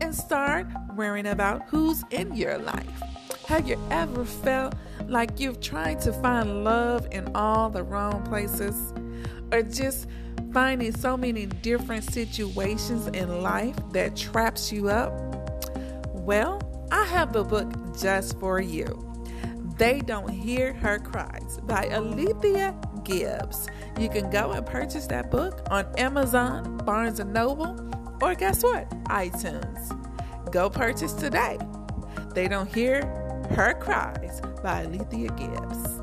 and 0.00 0.14
start 0.14 0.66
worrying 0.94 1.26
about 1.26 1.68
who's 1.68 2.02
in 2.10 2.34
your 2.34 2.56
life. 2.58 3.02
Have 3.46 3.68
you 3.68 3.78
ever 3.90 4.24
felt 4.24 4.74
like 5.10 5.40
you've 5.40 5.60
tried 5.60 6.00
to 6.00 6.12
find 6.12 6.64
love 6.64 7.08
in 7.10 7.30
all 7.34 7.68
the 7.68 7.82
wrong 7.82 8.22
places? 8.22 8.92
Or 9.52 9.62
just 9.62 10.06
finding 10.52 10.96
so 10.96 11.16
many 11.16 11.46
different 11.46 12.04
situations 12.04 13.08
in 13.08 13.42
life 13.42 13.76
that 13.92 14.16
traps 14.16 14.72
you 14.72 14.88
up? 14.88 15.12
Well, 16.14 16.60
I 16.92 17.04
have 17.06 17.32
the 17.32 17.42
book 17.42 17.72
just 17.98 18.38
for 18.38 18.60
you. 18.60 19.06
They 19.76 20.00
Don't 20.00 20.28
Hear 20.28 20.74
Her 20.74 20.98
Cries 20.98 21.58
by 21.64 21.88
Alethea 21.88 22.78
Gibbs. 23.02 23.66
You 23.98 24.08
can 24.08 24.30
go 24.30 24.52
and 24.52 24.64
purchase 24.64 25.06
that 25.06 25.30
book 25.30 25.66
on 25.70 25.86
Amazon, 25.96 26.76
Barnes 26.84 27.18
& 27.18 27.24
Noble, 27.24 27.90
or 28.22 28.34
guess 28.34 28.62
what? 28.62 28.88
iTunes. 29.04 30.52
Go 30.52 30.68
purchase 30.68 31.14
today. 31.14 31.58
They 32.34 32.46
Don't 32.46 32.72
Hear 32.72 33.19
Her 33.50 33.74
Cries 33.74 34.40
by 34.62 34.84
Alethea 34.84 35.28
Gibbs. 35.32 36.00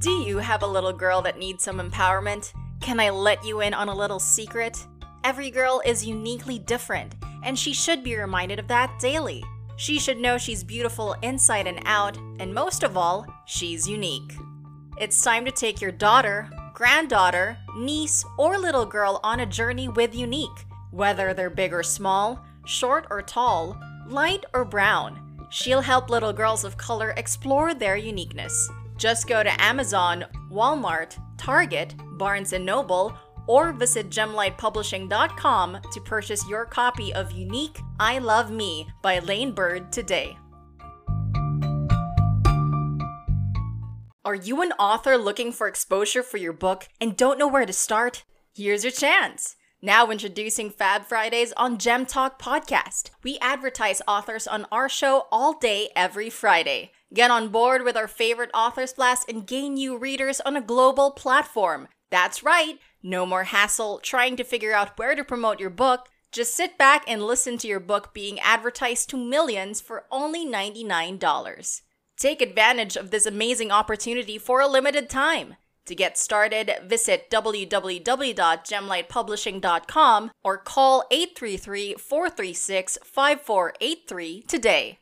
Do 0.00 0.10
you 0.10 0.38
have 0.38 0.62
a 0.62 0.66
little 0.66 0.92
girl 0.92 1.22
that 1.22 1.38
needs 1.38 1.62
some 1.62 1.78
empowerment? 1.78 2.52
Can 2.80 2.98
I 2.98 3.10
let 3.10 3.44
you 3.44 3.60
in 3.60 3.72
on 3.72 3.88
a 3.88 3.94
little 3.94 4.18
secret? 4.18 4.76
Every 5.22 5.50
girl 5.50 5.80
is 5.86 6.04
uniquely 6.04 6.58
different, 6.58 7.14
and 7.44 7.56
she 7.56 7.72
should 7.72 8.02
be 8.02 8.16
reminded 8.16 8.58
of 8.58 8.66
that 8.66 8.98
daily. 8.98 9.44
She 9.76 10.00
should 10.00 10.18
know 10.18 10.38
she's 10.38 10.64
beautiful 10.64 11.14
inside 11.22 11.68
and 11.68 11.80
out, 11.86 12.18
and 12.40 12.52
most 12.52 12.82
of 12.82 12.96
all, 12.96 13.24
she's 13.46 13.88
unique. 13.88 14.34
It's 14.98 15.22
time 15.22 15.44
to 15.44 15.52
take 15.52 15.80
your 15.80 15.92
daughter, 15.92 16.50
granddaughter, 16.82 17.56
niece, 17.76 18.24
or 18.36 18.58
little 18.58 18.84
girl 18.84 19.20
on 19.22 19.38
a 19.38 19.46
journey 19.46 19.86
with 19.86 20.16
Unique. 20.16 20.66
Whether 20.90 21.32
they're 21.32 21.48
big 21.48 21.72
or 21.72 21.84
small, 21.84 22.44
short 22.66 23.06
or 23.08 23.22
tall, 23.22 23.80
light 24.08 24.44
or 24.52 24.64
brown, 24.64 25.46
she'll 25.48 25.80
help 25.80 26.10
little 26.10 26.32
girls 26.32 26.64
of 26.64 26.76
color 26.76 27.14
explore 27.16 27.72
their 27.72 27.94
uniqueness. 27.94 28.68
Just 28.96 29.28
go 29.28 29.44
to 29.44 29.62
Amazon, 29.62 30.24
Walmart, 30.50 31.16
Target, 31.38 31.94
Barnes 32.18 32.52
& 32.52 32.58
Noble, 32.60 33.16
or 33.46 33.70
visit 33.70 34.10
gemlightpublishing.com 34.10 35.78
to 35.92 36.00
purchase 36.00 36.48
your 36.48 36.64
copy 36.64 37.14
of 37.14 37.30
Unique 37.30 37.78
I 38.00 38.18
Love 38.18 38.50
Me 38.50 38.88
by 39.02 39.20
Lane 39.20 39.52
Bird 39.52 39.92
today. 39.92 40.36
Are 44.24 44.36
you 44.36 44.62
an 44.62 44.70
author 44.78 45.18
looking 45.18 45.50
for 45.50 45.66
exposure 45.66 46.22
for 46.22 46.36
your 46.36 46.52
book 46.52 46.86
and 47.00 47.16
don't 47.16 47.40
know 47.40 47.48
where 47.48 47.66
to 47.66 47.72
start? 47.72 48.22
Here's 48.54 48.84
your 48.84 48.92
chance. 48.92 49.56
Now 49.82 50.12
introducing 50.12 50.70
Fab 50.70 51.06
Fridays 51.06 51.52
on 51.56 51.76
Gem 51.76 52.06
Talk 52.06 52.40
Podcast. 52.40 53.10
We 53.24 53.36
advertise 53.40 54.00
authors 54.06 54.46
on 54.46 54.64
our 54.70 54.88
show 54.88 55.26
all 55.32 55.58
day 55.58 55.88
every 55.96 56.30
Friday. 56.30 56.92
Get 57.12 57.32
on 57.32 57.48
board 57.48 57.82
with 57.82 57.96
our 57.96 58.06
favorite 58.06 58.52
authors 58.54 58.92
blast 58.92 59.28
and 59.28 59.44
gain 59.44 59.74
new 59.74 59.98
readers 59.98 60.40
on 60.42 60.54
a 60.56 60.60
global 60.60 61.10
platform. 61.10 61.88
That's 62.12 62.44
right, 62.44 62.78
no 63.02 63.26
more 63.26 63.44
hassle 63.44 63.98
trying 64.04 64.36
to 64.36 64.44
figure 64.44 64.72
out 64.72 64.96
where 65.00 65.16
to 65.16 65.24
promote 65.24 65.58
your 65.58 65.70
book. 65.70 66.08
Just 66.30 66.54
sit 66.54 66.78
back 66.78 67.02
and 67.08 67.24
listen 67.24 67.58
to 67.58 67.66
your 67.66 67.80
book 67.80 68.14
being 68.14 68.38
advertised 68.38 69.10
to 69.10 69.16
millions 69.16 69.80
for 69.80 70.04
only 70.12 70.46
$99. 70.46 71.80
Take 72.16 72.42
advantage 72.42 72.96
of 72.96 73.10
this 73.10 73.26
amazing 73.26 73.70
opportunity 73.70 74.38
for 74.38 74.60
a 74.60 74.68
limited 74.68 75.10
time. 75.10 75.56
To 75.86 75.94
get 75.96 76.16
started, 76.16 76.70
visit 76.84 77.28
www.gemlightpublishing.com 77.30 80.30
or 80.44 80.58
call 80.58 81.04
833 81.10 81.94
436 81.94 82.98
5483 83.04 84.42
today. 84.42 84.98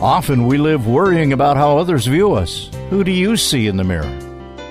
Often 0.00 0.46
we 0.46 0.58
live 0.58 0.86
worrying 0.86 1.32
about 1.32 1.56
how 1.56 1.78
others 1.78 2.06
view 2.06 2.34
us. 2.34 2.70
Who 2.90 3.02
do 3.02 3.10
you 3.10 3.36
see 3.36 3.66
in 3.66 3.76
the 3.76 3.84
mirror? 3.84 4.18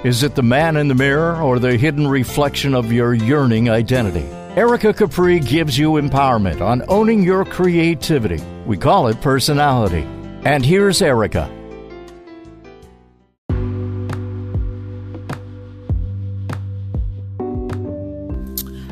Is 0.04 0.24
it 0.24 0.36
the 0.36 0.44
man 0.44 0.78
in 0.78 0.88
the 0.88 0.96
mirror 0.96 1.42
or 1.42 1.58
the 1.58 1.78
hidden 1.78 2.08
reflection 2.08 2.76
of 2.76 2.92
your 2.92 3.14
yearning 3.14 3.70
identity? 3.70 4.28
Erica 4.56 4.94
Capri 4.94 5.42
gives 5.42 5.78
you 5.78 5.92
empowerment 5.94 6.62
on 6.62 6.82
owning 6.88 7.22
your 7.22 7.44
creativity. 7.44 8.42
We 8.66 8.78
call 8.78 9.08
it 9.08 9.20
personality. 9.20 10.08
And 10.46 10.66
here's 10.66 11.02
Erica. 11.02 11.44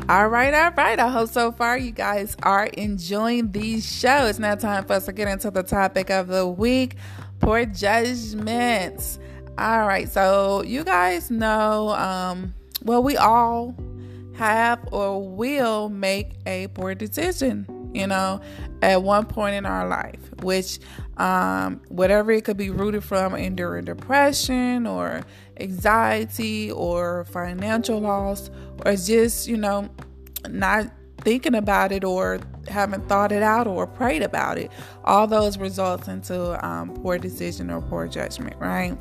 All 0.06 0.28
right, 0.28 0.52
all 0.52 0.70
right. 0.72 0.98
I 0.98 1.08
hope 1.08 1.30
so 1.30 1.50
far 1.50 1.78
you 1.78 1.92
guys 1.92 2.36
are 2.42 2.66
enjoying 2.66 3.52
these 3.52 3.90
shows. 3.90 4.30
It's 4.30 4.38
now 4.38 4.56
time 4.56 4.84
for 4.84 4.92
us 4.92 5.06
to 5.06 5.14
get 5.14 5.28
into 5.28 5.50
the 5.50 5.62
topic 5.62 6.10
of 6.10 6.28
the 6.28 6.46
week 6.46 6.96
poor 7.40 7.64
judgments. 7.64 9.18
All 9.56 9.86
right, 9.86 10.10
so 10.10 10.62
you 10.62 10.84
guys 10.84 11.30
know, 11.30 11.88
um, 11.90 12.54
well, 12.82 13.02
we 13.02 13.16
all 13.16 13.74
have 14.34 14.80
or 14.92 15.22
will 15.22 15.88
make 15.88 16.32
a 16.46 16.68
poor 16.68 16.94
decision, 16.94 17.90
you 17.94 18.06
know, 18.06 18.40
at 18.82 19.02
one 19.02 19.26
point 19.26 19.54
in 19.54 19.66
our 19.66 19.88
life, 19.88 20.20
which, 20.42 20.78
um, 21.16 21.80
whatever 21.88 22.32
it 22.32 22.44
could 22.44 22.56
be 22.56 22.70
rooted 22.70 23.04
from, 23.04 23.34
enduring 23.34 23.84
depression 23.84 24.86
or 24.86 25.22
anxiety 25.58 26.70
or 26.72 27.24
financial 27.26 28.00
loss, 28.00 28.50
or 28.84 28.96
just, 28.96 29.46
you 29.46 29.56
know, 29.56 29.88
not 30.48 30.86
thinking 31.20 31.54
about 31.54 31.92
it 31.92 32.04
or 32.04 32.40
haven't 32.68 33.08
thought 33.08 33.32
it 33.32 33.42
out 33.42 33.66
or 33.66 33.86
prayed 33.86 34.22
about 34.22 34.58
it. 34.58 34.70
All 35.04 35.26
those 35.26 35.56
results 35.58 36.08
into 36.08 36.64
um, 36.66 36.94
poor 36.94 37.18
decision 37.18 37.70
or 37.70 37.80
poor 37.80 38.06
judgment, 38.08 38.56
right? 38.58 38.98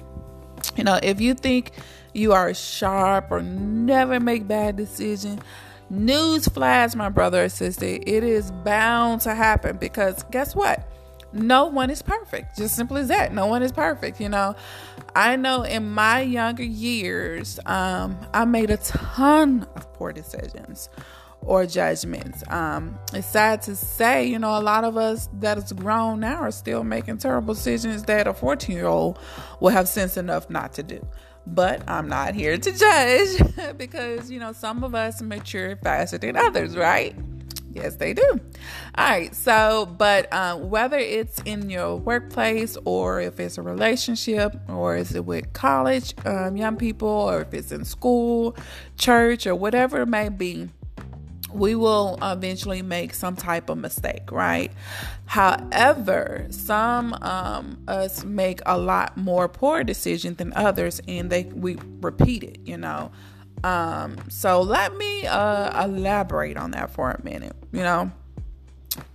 You 0.78 0.84
know, 0.84 1.00
if 1.04 1.20
you 1.20 1.34
think 1.34 1.72
you 2.14 2.34
are 2.34 2.54
sharp 2.54 3.32
or 3.32 3.42
never 3.42 4.20
make 4.20 4.48
bad 4.48 4.76
decisions, 4.76 5.42
news 5.90 6.48
flash, 6.48 6.96
my 6.96 7.10
brother 7.10 7.46
or 7.46 7.50
sister, 7.50 7.86
it 7.86 8.24
is 8.24 8.52
bound 8.52 9.22
to 9.22 9.36
happen 9.36 9.78
because 9.78 10.24
guess 10.32 10.56
what? 10.56 10.88
No 11.34 11.66
one 11.66 11.90
is 11.90 12.04
perfect. 12.04 12.58
Just 12.58 12.76
simple 12.76 12.98
as 12.98 13.08
that. 13.08 13.34
No 13.34 13.48
one 13.48 13.64
is 13.64 13.72
perfect, 13.72 14.22
you 14.22 14.30
know. 14.30 14.56
I 15.16 15.36
know 15.36 15.64
in 15.64 15.90
my 15.90 16.22
younger 16.22 16.64
years, 16.64 17.60
um, 17.66 18.18
I 18.34 18.46
made 18.46 18.70
a 18.70 18.78
ton 18.78 19.68
of 19.76 19.92
poor 19.94 20.14
decisions 20.14 20.90
or 21.42 21.66
judgments. 21.66 22.44
Um, 22.50 22.98
it's 23.14 23.28
sad 23.28 23.64
to 23.64 23.76
say, 23.76 24.26
you 24.26 24.40
know, 24.40 24.58
a 24.58 24.62
lot 24.62 24.84
of 24.84 24.96
us 24.96 25.28
that 25.40 25.58
is 25.58 25.74
grown 25.74 26.20
now 26.20 26.36
are 26.36 26.52
still 26.52 26.84
making 26.84 27.18
terrible 27.18 27.54
decisions 27.54 28.04
that 28.04 28.28
a 28.28 28.34
14 28.34 28.76
year 28.76 28.86
old 28.86 29.20
will 29.60 29.70
have 29.70 29.88
sense 29.88 30.18
enough 30.18 30.50
not 30.50 30.74
to 30.74 30.84
do. 30.84 31.06
But 31.46 31.88
I'm 31.90 32.08
not 32.08 32.36
here 32.36 32.58
to 32.58 32.72
judge 32.72 33.78
because, 33.78 34.32
you 34.32 34.40
know, 34.40 34.54
some 34.54 34.84
of 34.84 34.96
us 34.96 35.22
mature 35.22 35.76
faster 35.78 36.18
than 36.18 36.38
others, 36.38 36.76
right? 36.76 37.16
Yes, 37.74 37.96
they 37.96 38.14
do. 38.14 38.40
All 38.96 39.10
right. 39.10 39.34
So, 39.36 39.88
but 39.98 40.32
um, 40.32 40.70
whether 40.70 40.98
it's 40.98 41.42
in 41.42 41.70
your 41.72 41.96
workplace 41.96 42.78
or 42.86 43.20
if 43.20 43.40
it's 43.40 43.58
a 43.58 43.64
relationship 43.64 44.56
or 44.70 44.96
is 44.96 45.16
it 45.16 45.26
with 45.26 45.52
college 45.54 46.14
um, 46.26 46.56
young 46.56 46.78
people 46.78 47.08
or 47.08 47.42
if 47.42 47.54
it's 47.54 47.72
in 47.72 47.84
school, 47.84 48.56
church, 48.98 49.48
or 49.48 49.56
whatever 49.56 50.02
it 50.02 50.08
may 50.08 50.30
be, 50.30 50.70
we 51.54 51.76
will 51.76 52.18
eventually 52.22 52.82
make 52.82 53.14
some 53.14 53.36
type 53.36 53.70
of 53.70 53.78
mistake, 53.78 54.32
right? 54.32 54.72
However, 55.26 56.48
some 56.50 57.14
um, 57.22 57.84
us 57.88 58.24
make 58.26 58.62
a 58.66 58.78
lot 58.78 59.16
more 59.18 59.48
poor 59.48 59.84
decisions 59.84 60.38
than 60.38 60.54
others, 60.54 61.02
and 61.08 61.30
they 61.30 61.44
we 61.44 61.78
repeat 62.02 62.44
it, 62.44 62.60
you 62.66 62.78
know. 62.78 63.12
Um, 63.64 64.18
so 64.30 64.62
let 64.62 64.96
me 64.98 65.26
uh, 65.26 65.86
elaborate 65.86 66.58
on 66.58 66.72
that 66.72 66.92
for 66.92 67.12
a 67.12 67.24
minute. 67.24 67.56
You 67.72 67.82
know, 67.82 68.12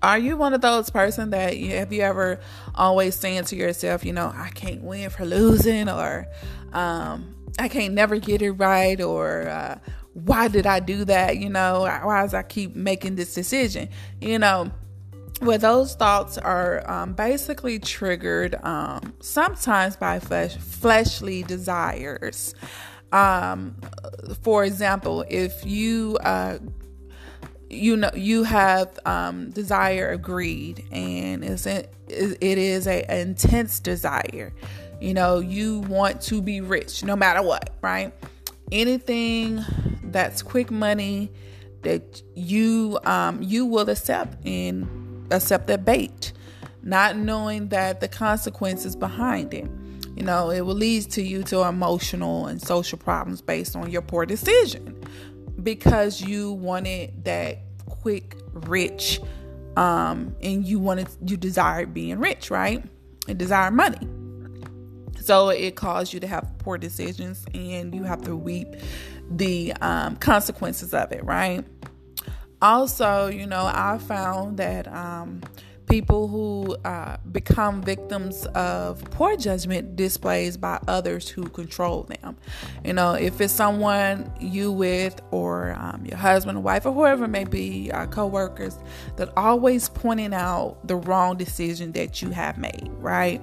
Are 0.03 0.19
you 0.19 0.37
one 0.37 0.55
of 0.55 0.61
those 0.61 0.91
person 0.91 1.31
that 1.31 1.57
you, 1.57 1.73
have 1.73 1.93
you 1.93 2.03
ever 2.03 2.41
always 2.75 3.15
saying 3.15 3.45
to 3.45 3.57
yourself, 3.57 4.05
you 4.05 4.13
know, 4.13 4.33
I 4.35 4.51
can't 4.51 4.83
win 4.83 5.11
for 5.11 5.25
losing, 5.25 5.89
or 5.89 6.27
um, 6.73 7.35
I 7.59 7.69
can't 7.69 7.95
never 7.95 8.19
get 8.19 8.43
it 8.43 8.53
right, 8.53 9.01
or 9.01 9.49
uh, 9.49 9.79
why 10.25 10.49
did 10.49 10.67
I 10.67 10.81
do 10.81 11.05
that? 11.05 11.39
You 11.39 11.49
know, 11.49 11.83
why 11.83 12.23
does 12.23 12.35
I 12.35 12.43
keep 12.43 12.75
making 12.75 13.17
this 13.17 13.35
decision? 13.35 13.89
You 14.21 14.39
know, 14.39 14.71
where 15.41 15.59
those 15.59 15.95
thoughts 15.95 16.39
are 16.39 16.89
um, 16.91 17.13
basically 17.13 17.79
triggered 17.79 18.57
um, 18.63 19.15
sometimes 19.21 19.97
by 19.97 20.19
flesh, 20.19 20.57
fleshly 20.57 21.43
desires. 21.43 22.55
Um, 23.13 23.77
for 24.43 24.65
example, 24.65 25.25
if 25.29 25.65
you 25.65 26.19
uh, 26.23 26.59
you 27.71 27.97
know 27.97 28.11
you 28.15 28.43
have 28.45 28.99
um, 29.07 29.51
desire 29.51 30.09
of 30.09 30.23
greed, 30.23 30.85
and 30.91 31.45
it's 31.45 31.67
it 31.67 31.89
is 32.41 32.87
a 32.87 33.21
intense 33.21 33.81
desire. 33.81 34.53
You 35.01 35.15
know, 35.15 35.39
you 35.39 35.81
want 35.81 36.21
to 36.23 36.43
be 36.43 36.61
rich 36.61 37.05
no 37.05 37.15
matter 37.15 37.41
what, 37.41 37.71
right? 37.81 38.13
Anything 38.71 39.65
that's 40.05 40.43
quick 40.43 40.71
money 40.71 41.31
that 41.83 42.23
you 42.35 42.99
um, 43.05 43.43
you 43.43 43.65
will 43.67 43.89
accept 43.89 44.45
and 44.47 45.27
accept 45.33 45.67
that 45.69 45.85
bait, 45.85 46.33
not 46.83 47.17
knowing 47.17 47.69
that 47.69 48.01
the 48.01 48.09
consequences 48.09 48.97
behind 48.97 49.55
it. 49.55 49.69
You 50.17 50.25
know, 50.25 50.51
it 50.51 50.63
will 50.63 50.75
lead 50.75 51.11
to 51.13 51.23
you 51.23 51.45
to 51.45 51.63
emotional 51.63 52.47
and 52.47 52.61
social 52.61 52.99
problems 52.99 53.41
based 53.41 53.77
on 53.77 53.91
your 53.91 54.03
poor 54.03 54.27
decision 54.27 55.01
because 55.63 56.21
you 56.21 56.53
wanted 56.53 57.25
that 57.25 57.59
quick 57.87 58.37
rich 58.53 59.21
um 59.77 60.35
and 60.43 60.67
you 60.67 60.79
wanted 60.79 61.09
you 61.25 61.37
desired 61.37 61.95
being 61.95 62.19
rich, 62.19 62.51
right? 62.51 62.85
And 63.29 63.39
desire 63.39 63.71
money. 63.71 64.18
So 65.23 65.51
it 65.51 65.77
caused 65.77 66.13
you 66.13 66.21
to 66.21 66.27
have 66.27 66.51
poor 66.59 66.79
decisions 66.79 67.45
and 67.55 67.95
you 67.95 68.05
have 68.05 68.23
to 68.23 68.35
reap 68.35 68.69
the 69.31 69.73
um, 69.81 70.17
consequences 70.17 70.95
of 70.95 71.13
it, 71.13 71.25
right? 71.25 71.65
Also, 72.61 73.29
you 73.29 73.47
know, 73.47 73.71
I 73.73 73.99
found 73.99 74.57
that 74.57 74.89
um, 74.89 75.43
people 75.89 76.29
who 76.29 76.77
uh, 76.85 77.17
become 77.33 77.83
victims 77.83 78.47
of 78.47 79.03
poor 79.11 79.37
judgment 79.37 79.97
displays 79.97 80.57
by 80.57 80.79
others 80.87 81.29
who 81.29 81.45
control 81.49 82.03
them. 82.05 82.37
You 82.85 82.93
know, 82.93 83.15
if 83.15 83.41
it's 83.41 83.53
someone 83.53 84.31
you 84.41 84.71
with, 84.73 85.21
or 85.31 85.77
um, 85.79 86.05
your 86.05 86.19
husband, 86.19 86.63
wife, 86.63 86.85
or 86.85 86.93
whoever 86.93 87.27
may 87.27 87.45
be, 87.45 87.91
uh, 87.91 88.07
co-workers, 88.07 88.77
that 89.17 89.31
always 89.37 89.89
pointing 89.89 90.35
out 90.35 90.87
the 90.87 90.97
wrong 90.97 91.37
decision 91.37 91.93
that 91.93 92.23
you 92.23 92.31
have 92.31 92.59
made, 92.59 92.91
right? 92.99 93.43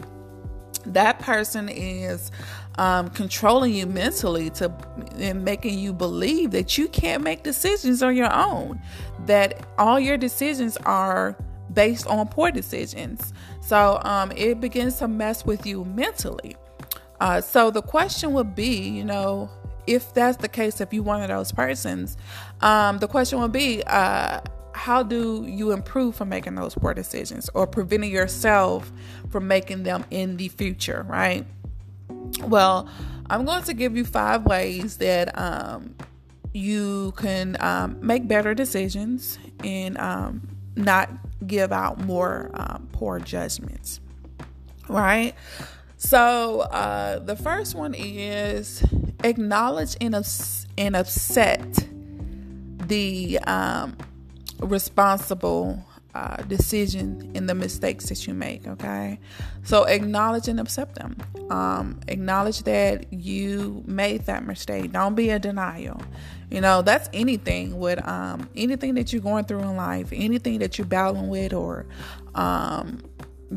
That 0.86 1.20
person 1.20 1.70
is 1.70 2.32
um, 2.78 3.10
controlling 3.10 3.74
you 3.74 3.86
mentally 3.86 4.50
to 4.52 4.74
and 5.18 5.44
making 5.44 5.80
you 5.80 5.94
believe 5.94 6.52
that 6.52 6.78
you 6.78 6.88
can't 6.88 7.24
make 7.24 7.44
decisions 7.44 8.04
on 8.04 8.16
your 8.16 8.34
own. 8.34 8.82
That 9.26 9.66
all 9.78 10.00
your 10.00 10.18
decisions 10.18 10.78
are 10.78 11.38
based 11.74 12.08
on 12.08 12.28
poor 12.28 12.52
decisions. 12.52 13.34
So 13.62 14.00
um, 14.04 14.32
it 14.36 14.60
begins 14.60 15.00
to 15.00 15.08
mess 15.08 15.46
with 15.46 15.66
you 15.66 15.86
mentally. 15.86 16.56
Uh, 17.20 17.42
so 17.42 17.72
the 17.72 17.82
question 17.82 18.34
would 18.34 18.56
be, 18.56 18.90
you 18.90 19.04
know, 19.04 19.50
if 19.88 20.14
that's 20.14 20.38
the 20.38 20.48
case, 20.48 20.82
if 20.82 20.94
you're 20.94 21.04
one 21.04 21.22
of 21.22 21.28
those 21.28 21.52
persons, 21.52 22.18
um, 22.62 22.98
the 23.00 23.08
question 23.08 23.40
would 23.40 23.52
be, 23.52 23.84
uh, 23.86 24.42
how 24.76 25.02
do 25.02 25.46
you 25.48 25.72
improve 25.72 26.16
from 26.16 26.30
making 26.30 26.56
those 26.56 26.76
poor 26.76 26.94
decisions 26.94 27.50
or 27.54 27.66
preventing 27.66 28.12
yourself 28.12 28.92
from 29.30 29.48
making 29.48 29.84
them 29.84 30.04
in 30.12 30.36
the 30.36 30.50
future, 30.50 31.06
right? 31.08 31.46
Well, 32.42 32.90
I'm 33.30 33.46
going 33.46 33.64
to 33.64 33.74
give 33.74 33.96
you 33.96 34.04
five 34.04 34.46
ways 34.46 34.98
that 34.98 35.36
um, 35.38 35.96
you 36.54 37.14
can 37.16 37.56
um, 37.62 37.98
make 38.06 38.28
better 38.28 38.54
decisions 38.54 39.40
and 39.64 39.98
um, 39.98 40.48
not 40.76 41.10
give 41.48 41.72
out 41.72 42.02
more 42.02 42.52
um, 42.54 42.90
poor 42.92 43.20
judgments. 43.20 44.02
Right? 44.90 45.34
So, 45.98 46.62
uh, 46.62 47.20
the 47.20 47.38
first 47.38 47.76
one 47.76 47.94
is 47.94 48.84
acknowledge 49.24 49.96
and, 50.02 50.16
and 50.78 50.96
upset 50.96 51.88
the 52.88 53.40
um, 53.40 53.98
responsible 54.60 55.84
uh, 56.16 56.38
decision 56.44 57.30
in 57.34 57.46
the 57.46 57.54
mistakes 57.54 58.08
that 58.10 58.26
you 58.26 58.34
make. 58.34 58.66
Okay, 58.68 59.20
so 59.64 59.84
acknowledge 59.84 60.48
and 60.48 60.60
accept 60.60 60.96
them. 60.96 61.18
Um, 61.50 62.00
acknowledge 62.08 62.64
that 62.64 63.12
you 63.12 63.84
made 63.86 64.26
that 64.26 64.46
mistake. 64.46 64.92
Don't 64.94 65.16
be 65.16 65.30
a 65.30 65.40
denial. 65.40 66.02
You 66.50 66.62
know, 66.62 66.82
that's 66.82 67.10
anything 67.12 67.80
with 67.80 68.06
um, 68.08 68.50
anything 68.56 68.96
that 68.96 69.12
you're 69.12 69.22
going 69.22 69.46
through 69.46 69.60
in 69.60 69.76
life, 69.76 70.10
anything 70.14 70.60
that 70.60 70.78
you're 70.78 70.88
battling 70.88 71.28
with, 71.28 71.54
or 71.54 71.86
um, 72.34 73.02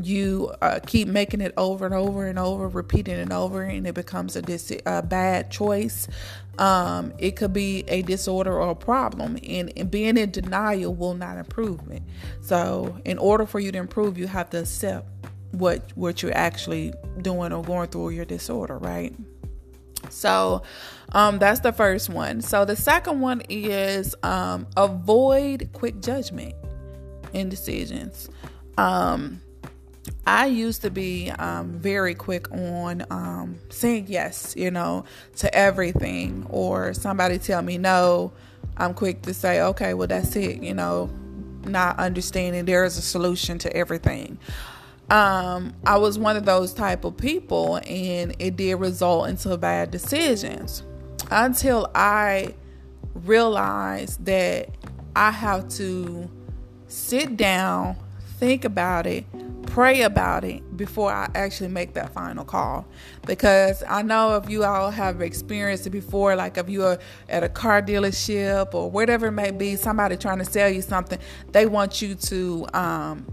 you 0.01 0.51
uh, 0.61 0.79
keep 0.85 1.07
making 1.07 1.41
it 1.41 1.53
over 1.55 1.85
and 1.85 1.95
over 1.95 2.27
and 2.27 2.37
over, 2.37 2.67
repeating 2.67 3.17
it 3.17 3.31
over, 3.31 3.61
and 3.61 3.87
it 3.87 3.93
becomes 3.93 4.35
a, 4.35 4.41
dis- 4.41 4.81
a 4.85 5.01
bad 5.01 5.49
choice. 5.51 6.07
Um, 6.59 7.13
it 7.17 7.37
could 7.37 7.53
be 7.53 7.85
a 7.87 8.01
disorder 8.01 8.53
or 8.53 8.71
a 8.71 8.75
problem, 8.75 9.37
and, 9.47 9.71
and 9.77 9.89
being 9.89 10.17
in 10.17 10.29
denial 10.31 10.93
will 10.93 11.13
not 11.13 11.37
improve 11.37 11.79
it. 11.89 12.03
So, 12.41 12.99
in 13.05 13.17
order 13.17 13.45
for 13.45 13.59
you 13.61 13.71
to 13.71 13.77
improve, 13.77 14.17
you 14.17 14.27
have 14.27 14.49
to 14.51 14.59
accept 14.59 15.07
what 15.51 15.91
what 15.95 16.21
you're 16.21 16.35
actually 16.35 16.93
doing 17.21 17.53
or 17.53 17.63
going 17.63 17.87
through 17.87 18.09
your 18.09 18.25
disorder, 18.25 18.77
right? 18.77 19.13
So 20.09 20.63
um, 21.13 21.39
that's 21.39 21.59
the 21.61 21.73
first 21.73 22.09
one. 22.09 22.41
So 22.41 22.65
the 22.65 22.75
second 22.75 23.19
one 23.19 23.41
is 23.49 24.15
um, 24.23 24.67
avoid 24.77 25.69
quick 25.73 26.01
judgment 26.01 26.55
in 27.33 27.49
decisions. 27.49 28.29
Um, 28.77 29.41
I 30.25 30.47
used 30.47 30.81
to 30.83 30.89
be 30.89 31.31
um, 31.31 31.79
very 31.79 32.15
quick 32.15 32.51
on 32.51 33.05
um, 33.09 33.59
saying 33.69 34.05
yes, 34.07 34.53
you 34.57 34.71
know, 34.71 35.05
to 35.37 35.53
everything, 35.53 36.45
or 36.49 36.93
somebody 36.93 37.37
tell 37.37 37.61
me 37.61 37.77
no. 37.77 38.33
I'm 38.77 38.93
quick 38.93 39.23
to 39.23 39.33
say, 39.33 39.61
okay, 39.61 39.93
well, 39.93 40.07
that's 40.07 40.35
it, 40.35 40.63
you 40.63 40.73
know, 40.73 41.09
not 41.65 41.99
understanding 41.99 42.65
there 42.65 42.85
is 42.85 42.97
a 42.97 43.01
solution 43.01 43.57
to 43.59 43.75
everything 43.75 44.39
um, 45.09 45.73
I 45.85 45.97
was 45.97 46.19
one 46.19 46.37
of 46.37 46.45
those 46.45 46.73
type 46.73 47.03
of 47.03 47.17
people, 47.17 47.79
and 47.87 48.35
it 48.39 48.55
did 48.55 48.75
result 48.75 49.29
into 49.29 49.57
bad 49.57 49.91
decisions 49.91 50.83
until 51.31 51.89
I 51.95 52.53
realized 53.13 54.25
that 54.25 54.69
I 55.15 55.31
have 55.31 55.69
to 55.69 56.29
sit 56.87 57.37
down, 57.37 57.95
think 58.37 58.65
about 58.65 59.07
it, 59.07 59.25
pray 59.69 60.01
about 60.01 60.43
it 60.43 60.75
before 60.75 61.11
I 61.11 61.29
actually 61.35 61.69
make 61.69 61.93
that 61.93 62.11
final 62.13 62.43
call. 62.43 62.87
Because 63.25 63.83
I 63.87 64.01
know 64.01 64.35
if 64.35 64.49
you 64.49 64.63
all 64.63 64.91
have 64.91 65.21
experienced 65.21 65.87
it 65.87 65.91
before, 65.91 66.35
like 66.35 66.57
if 66.57 66.69
you 66.69 66.83
are 66.83 66.99
at 67.29 67.43
a 67.43 67.49
car 67.49 67.81
dealership 67.81 68.73
or 68.73 68.89
whatever 68.89 69.27
it 69.27 69.31
may 69.31 69.51
be, 69.51 69.75
somebody 69.75 70.17
trying 70.17 70.39
to 70.39 70.45
sell 70.45 70.69
you 70.69 70.81
something, 70.81 71.19
they 71.51 71.65
want 71.65 72.01
you 72.01 72.15
to 72.15 72.67
um, 72.73 73.25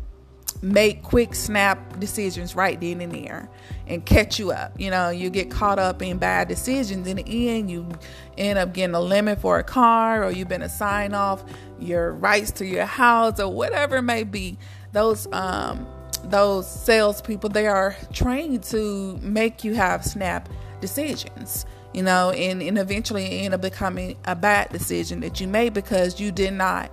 make 0.63 1.03
quick 1.03 1.35
snap 1.35 1.99
decisions 1.99 2.55
right 2.55 2.81
then 2.81 3.01
and 3.01 3.13
there 3.13 3.49
and 3.87 4.05
catch 4.05 4.39
you 4.39 4.51
up. 4.51 4.79
You 4.79 4.91
know, 4.91 5.09
you 5.09 5.31
get 5.31 5.51
caught 5.51 5.79
up 5.79 6.03
in 6.03 6.19
bad 6.19 6.49
decisions. 6.49 7.07
In 7.07 7.17
the 7.17 7.49
end, 7.49 7.71
you 7.71 7.89
end 8.37 8.59
up 8.59 8.75
getting 8.75 8.95
a 8.95 9.01
limit 9.01 9.41
for 9.41 9.59
a 9.59 9.65
car 9.65 10.23
or 10.23 10.31
you've 10.31 10.49
been 10.49 10.63
assigned 10.63 11.15
off 11.15 11.45
your 11.79 12.13
rights 12.13 12.51
to 12.53 12.67
your 12.67 12.85
house 12.85 13.41
or 13.41 13.53
whatever 13.53 13.97
it 13.97 14.03
may 14.03 14.25
be. 14.25 14.59
Those 14.93 15.27
um 15.33 15.87
those 16.25 16.69
salespeople 16.69 17.49
they 17.49 17.67
are 17.67 17.97
trained 18.13 18.63
to 18.63 19.17
make 19.23 19.63
you 19.63 19.75
have 19.75 20.05
snap 20.05 20.49
decisions 20.81 21.67
you 21.97 22.03
know, 22.03 22.31
and, 22.31 22.61
and 22.63 22.79
eventually 22.79 23.41
end 23.41 23.55
up 23.55 23.63
becoming 23.63 24.19
a 24.27 24.37
bad 24.37 24.69
decision 24.69 25.21
that 25.21 25.41
you 25.41 25.49
made 25.49 25.73
because 25.73 26.21
you 26.21 26.31
did 26.31 26.53
not 26.53 26.91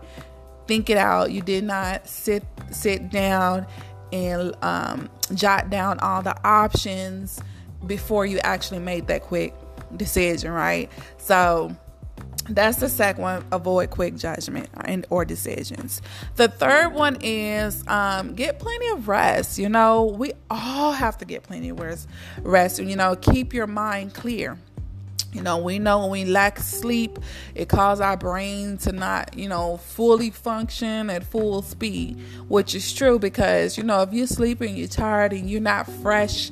think 0.65 0.89
it 0.89 0.95
out. 0.95 1.29
You 1.29 1.41
did 1.41 1.65
not 1.65 2.07
sit 2.07 2.45
sit 2.71 3.09
down 3.09 3.67
and 4.13 4.55
um, 4.63 5.09
jot 5.33 5.69
down 5.69 5.99
all 5.99 6.21
the 6.21 6.35
options 6.47 7.41
before 7.85 8.25
you 8.25 8.39
actually 8.39 8.79
made 8.79 9.07
that 9.07 9.23
quick 9.23 9.53
decision, 9.97 10.51
right? 10.53 10.89
So 11.17 11.75
that's 12.49 12.77
the 12.77 12.89
second 12.89 13.21
one. 13.21 13.45
Avoid 13.51 13.89
quick 13.89 14.15
judgment 14.15 14.69
and 14.75 15.05
or 15.09 15.25
decisions. 15.25 16.01
The 16.35 16.47
third 16.47 16.93
one 16.93 17.17
is 17.21 17.87
um, 17.87 18.35
get 18.35 18.59
plenty 18.59 18.87
of 18.89 19.07
rest. 19.07 19.57
You 19.57 19.69
know, 19.69 20.05
we 20.05 20.33
all 20.49 20.91
have 20.91 21.17
to 21.19 21.25
get 21.25 21.43
plenty 21.43 21.69
of 21.69 21.79
rest. 21.79 22.09
Rest. 22.41 22.79
You 22.79 22.95
know, 22.95 23.15
keep 23.15 23.53
your 23.53 23.67
mind 23.67 24.13
clear. 24.13 24.57
You 25.31 25.41
know, 25.41 25.57
we 25.57 25.79
know 25.79 26.01
when 26.01 26.11
we 26.11 26.25
lack 26.25 26.59
sleep, 26.59 27.17
it 27.55 27.67
causes 27.67 28.01
our 28.01 28.15
brain 28.15 28.77
to 28.79 28.91
not, 28.91 29.35
you 29.35 29.49
know, 29.49 29.77
fully 29.77 30.29
function 30.29 31.09
at 31.09 31.23
full 31.23 31.63
speed, 31.63 32.19
which 32.47 32.75
is 32.75 32.93
true 32.93 33.17
because, 33.17 33.75
you 33.75 33.83
know, 33.83 34.03
if 34.03 34.13
you're 34.13 34.27
sleeping, 34.27 34.77
you're 34.77 34.87
tired 34.87 35.33
and 35.33 35.49
you're 35.49 35.59
not 35.59 35.89
fresh 35.89 36.51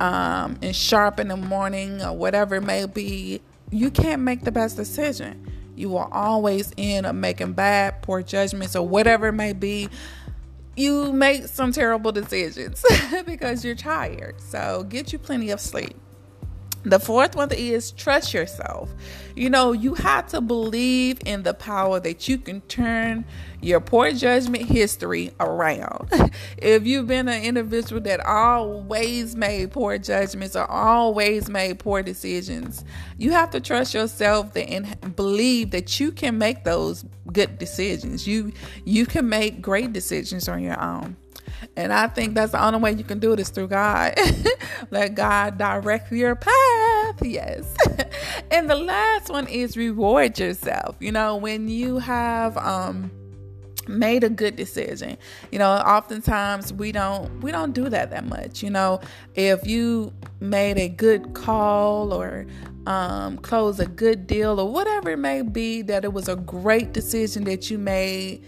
um, 0.00 0.58
and 0.62 0.74
sharp 0.74 1.20
in 1.20 1.28
the 1.28 1.36
morning 1.36 2.02
or 2.02 2.16
whatever 2.16 2.56
it 2.56 2.62
may 2.62 2.86
be, 2.86 3.40
you 3.70 3.90
can't 3.90 4.22
make 4.22 4.42
the 4.44 4.52
best 4.52 4.76
decision. 4.76 5.46
You 5.76 5.90
will 5.90 6.08
always 6.10 6.72
end 6.76 7.06
up 7.06 7.14
making 7.14 7.52
bad, 7.52 8.02
poor 8.02 8.22
judgments 8.22 8.74
or 8.74 8.86
whatever 8.86 9.28
it 9.28 9.32
may 9.32 9.52
be. 9.52 9.88
You 10.76 11.12
make 11.12 11.46
some 11.46 11.72
terrible 11.72 12.12
decisions 12.12 12.84
because 13.26 13.64
you're 13.64 13.74
tired. 13.74 14.40
So 14.40 14.84
get 14.88 15.12
you 15.12 15.18
plenty 15.18 15.50
of 15.50 15.60
sleep. 15.60 15.96
The 16.84 17.00
fourth 17.00 17.34
one 17.34 17.50
is 17.52 17.90
trust 17.90 18.32
yourself. 18.32 18.88
You 19.34 19.50
know, 19.50 19.72
you 19.72 19.94
have 19.94 20.28
to 20.28 20.40
believe 20.40 21.18
in 21.26 21.42
the 21.42 21.54
power 21.54 22.00
that 22.00 22.28
you 22.28 22.38
can 22.38 22.60
turn 22.62 23.24
your 23.60 23.80
poor 23.80 24.12
judgment 24.12 24.64
history 24.64 25.32
around. 25.40 26.08
if 26.58 26.86
you've 26.86 27.08
been 27.08 27.28
an 27.28 27.42
individual 27.42 28.00
that 28.02 28.24
always 28.24 29.34
made 29.34 29.72
poor 29.72 29.98
judgments 29.98 30.54
or 30.54 30.70
always 30.70 31.48
made 31.48 31.78
poor 31.80 32.02
decisions, 32.02 32.84
you 33.16 33.32
have 33.32 33.50
to 33.50 33.60
trust 33.60 33.94
yourself 33.94 34.56
and 34.56 35.14
believe 35.16 35.72
that 35.72 35.98
you 35.98 36.12
can 36.12 36.38
make 36.38 36.64
those 36.64 37.04
good 37.32 37.58
decisions. 37.58 38.26
You 38.26 38.52
you 38.84 39.04
can 39.04 39.28
make 39.28 39.60
great 39.60 39.92
decisions 39.92 40.48
on 40.48 40.62
your 40.62 40.80
own. 40.80 41.16
And 41.76 41.92
I 41.92 42.08
think 42.08 42.34
that's 42.34 42.52
the 42.52 42.64
only 42.64 42.80
way 42.80 42.92
you 42.92 43.04
can 43.04 43.18
do 43.18 43.32
it 43.32 43.40
is 43.40 43.48
through 43.50 43.68
God. 43.68 44.14
Let 44.90 45.14
God 45.14 45.58
direct 45.58 46.12
your 46.12 46.36
path. 46.36 47.22
Yes. 47.22 47.74
and 48.50 48.68
the 48.68 48.76
last 48.76 49.30
one 49.30 49.46
is 49.48 49.76
reward 49.76 50.38
yourself. 50.38 50.96
You 51.00 51.12
know, 51.12 51.36
when 51.36 51.68
you 51.68 51.98
have 51.98 52.56
um 52.56 53.10
made 53.88 54.22
a 54.22 54.28
good 54.28 54.54
decision 54.54 55.16
you 55.50 55.58
know 55.58 55.70
oftentimes 55.70 56.74
we 56.74 56.92
don't 56.92 57.40
we 57.40 57.50
don't 57.50 57.72
do 57.72 57.88
that 57.88 58.10
that 58.10 58.26
much 58.26 58.62
you 58.62 58.68
know 58.68 59.00
if 59.34 59.66
you 59.66 60.12
made 60.40 60.76
a 60.76 60.88
good 60.88 61.32
call 61.32 62.12
or 62.12 62.46
um, 62.86 63.36
close 63.38 63.80
a 63.80 63.86
good 63.86 64.26
deal 64.26 64.58
or 64.58 64.70
whatever 64.70 65.10
it 65.10 65.18
may 65.18 65.42
be 65.42 65.82
that 65.82 66.04
it 66.04 66.12
was 66.12 66.28
a 66.28 66.36
great 66.36 66.92
decision 66.92 67.44
that 67.44 67.70
you 67.70 67.78
made 67.78 68.42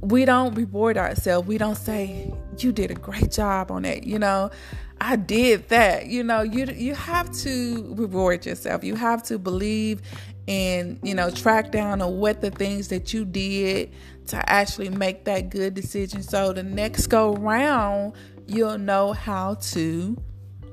we 0.00 0.24
don't 0.24 0.54
reward 0.54 0.96
ourselves. 0.96 1.46
We 1.46 1.58
don't 1.58 1.76
say, 1.76 2.32
"You 2.58 2.72
did 2.72 2.90
a 2.90 2.94
great 2.94 3.30
job 3.30 3.70
on 3.70 3.82
that." 3.82 4.04
You 4.04 4.18
know, 4.18 4.50
I 5.00 5.16
did 5.16 5.68
that. 5.68 6.06
You 6.06 6.22
know, 6.22 6.42
you 6.42 6.66
you 6.66 6.94
have 6.94 7.30
to 7.38 7.94
reward 7.96 8.46
yourself. 8.46 8.84
You 8.84 8.94
have 8.96 9.22
to 9.24 9.38
believe 9.38 10.02
and 10.46 10.98
you 11.02 11.14
know 11.14 11.30
track 11.30 11.70
down 11.70 12.00
on 12.00 12.16
what 12.18 12.40
the 12.40 12.50
things 12.50 12.88
that 12.88 13.12
you 13.12 13.24
did 13.24 13.92
to 14.28 14.50
actually 14.50 14.90
make 14.90 15.24
that 15.24 15.50
good 15.50 15.74
decision. 15.74 16.22
So 16.22 16.52
the 16.52 16.62
next 16.62 17.08
go 17.08 17.34
round, 17.34 18.14
you'll 18.46 18.78
know 18.78 19.12
how 19.12 19.54
to 19.54 20.16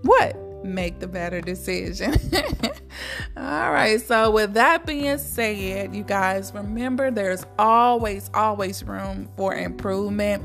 what 0.01 0.37
make 0.63 0.99
the 0.99 1.07
better 1.07 1.41
decision. 1.41 2.15
All 3.37 3.71
right, 3.71 4.01
so 4.01 4.31
with 4.31 4.53
that 4.53 4.85
being 4.85 5.17
said, 5.17 5.95
you 5.95 6.03
guys 6.03 6.53
remember 6.53 7.11
there's 7.11 7.45
always, 7.59 8.29
always 8.33 8.83
room 8.83 9.29
for 9.35 9.53
improvement 9.53 10.43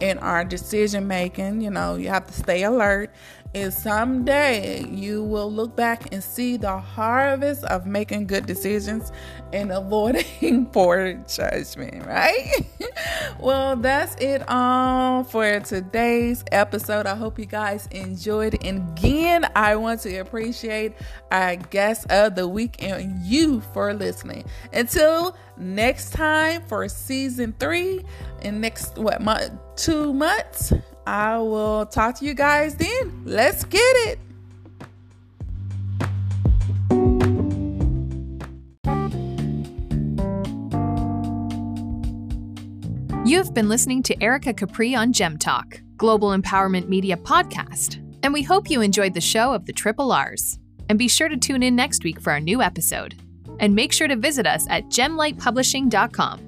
in 0.00 0.18
our 0.18 0.44
decision 0.44 1.06
making. 1.08 1.60
You 1.60 1.70
know, 1.70 1.96
you 1.96 2.08
have 2.08 2.26
to 2.26 2.32
stay 2.32 2.62
alert 2.64 3.10
and 3.56 3.72
someday 3.72 4.84
you 4.84 5.24
will 5.24 5.50
look 5.50 5.74
back 5.74 6.12
and 6.12 6.22
see 6.22 6.58
the 6.58 6.78
harvest 6.78 7.64
of 7.64 7.86
making 7.86 8.26
good 8.26 8.44
decisions 8.44 9.12
and 9.50 9.72
avoiding 9.72 10.66
poor 10.72 11.14
judgment, 11.26 12.04
right? 12.06 12.52
well, 13.40 13.74
that's 13.74 14.14
it 14.16 14.46
all 14.46 15.24
for 15.24 15.58
today's 15.60 16.44
episode. 16.52 17.06
I 17.06 17.16
hope 17.16 17.38
you 17.38 17.46
guys 17.46 17.88
enjoyed. 17.92 18.62
And 18.62 18.90
again, 18.90 19.50
I 19.56 19.76
want 19.76 20.02
to 20.02 20.18
appreciate 20.18 20.92
our 21.32 21.56
guest 21.56 22.10
of 22.10 22.34
the 22.34 22.46
week 22.46 22.82
and 22.82 23.24
you 23.24 23.62
for 23.72 23.94
listening. 23.94 24.44
Until 24.74 25.34
next 25.56 26.10
time 26.10 26.62
for 26.66 26.86
season 26.90 27.54
three 27.58 28.04
in 28.42 28.60
next 28.60 28.98
what 28.98 29.22
month 29.22 29.52
two 29.76 30.12
months 30.12 30.74
I 31.06 31.38
will 31.38 31.86
talk 31.86 32.16
to 32.16 32.24
you 32.24 32.34
guys 32.34 32.74
then. 32.74 33.22
Let's 33.24 33.64
get 33.64 33.80
it. 33.80 34.18
You've 43.24 43.54
been 43.54 43.68
listening 43.68 44.02
to 44.04 44.22
Erica 44.22 44.54
Capri 44.54 44.94
on 44.94 45.12
Gem 45.12 45.36
Talk, 45.36 45.80
Global 45.96 46.30
Empowerment 46.30 46.88
Media 46.88 47.16
podcast, 47.16 47.96
and 48.22 48.32
we 48.32 48.42
hope 48.42 48.70
you 48.70 48.80
enjoyed 48.80 49.14
the 49.14 49.20
show 49.20 49.52
of 49.52 49.66
the 49.66 49.72
Triple 49.72 50.12
R's. 50.12 50.58
And 50.88 50.98
be 50.98 51.08
sure 51.08 51.28
to 51.28 51.36
tune 51.36 51.64
in 51.64 51.74
next 51.74 52.04
week 52.04 52.20
for 52.20 52.32
our 52.32 52.38
new 52.38 52.62
episode. 52.62 53.16
And 53.58 53.74
make 53.74 53.92
sure 53.92 54.06
to 54.06 54.14
visit 54.14 54.46
us 54.46 54.66
at 54.70 54.84
gemlightpublishing.com 54.86 56.45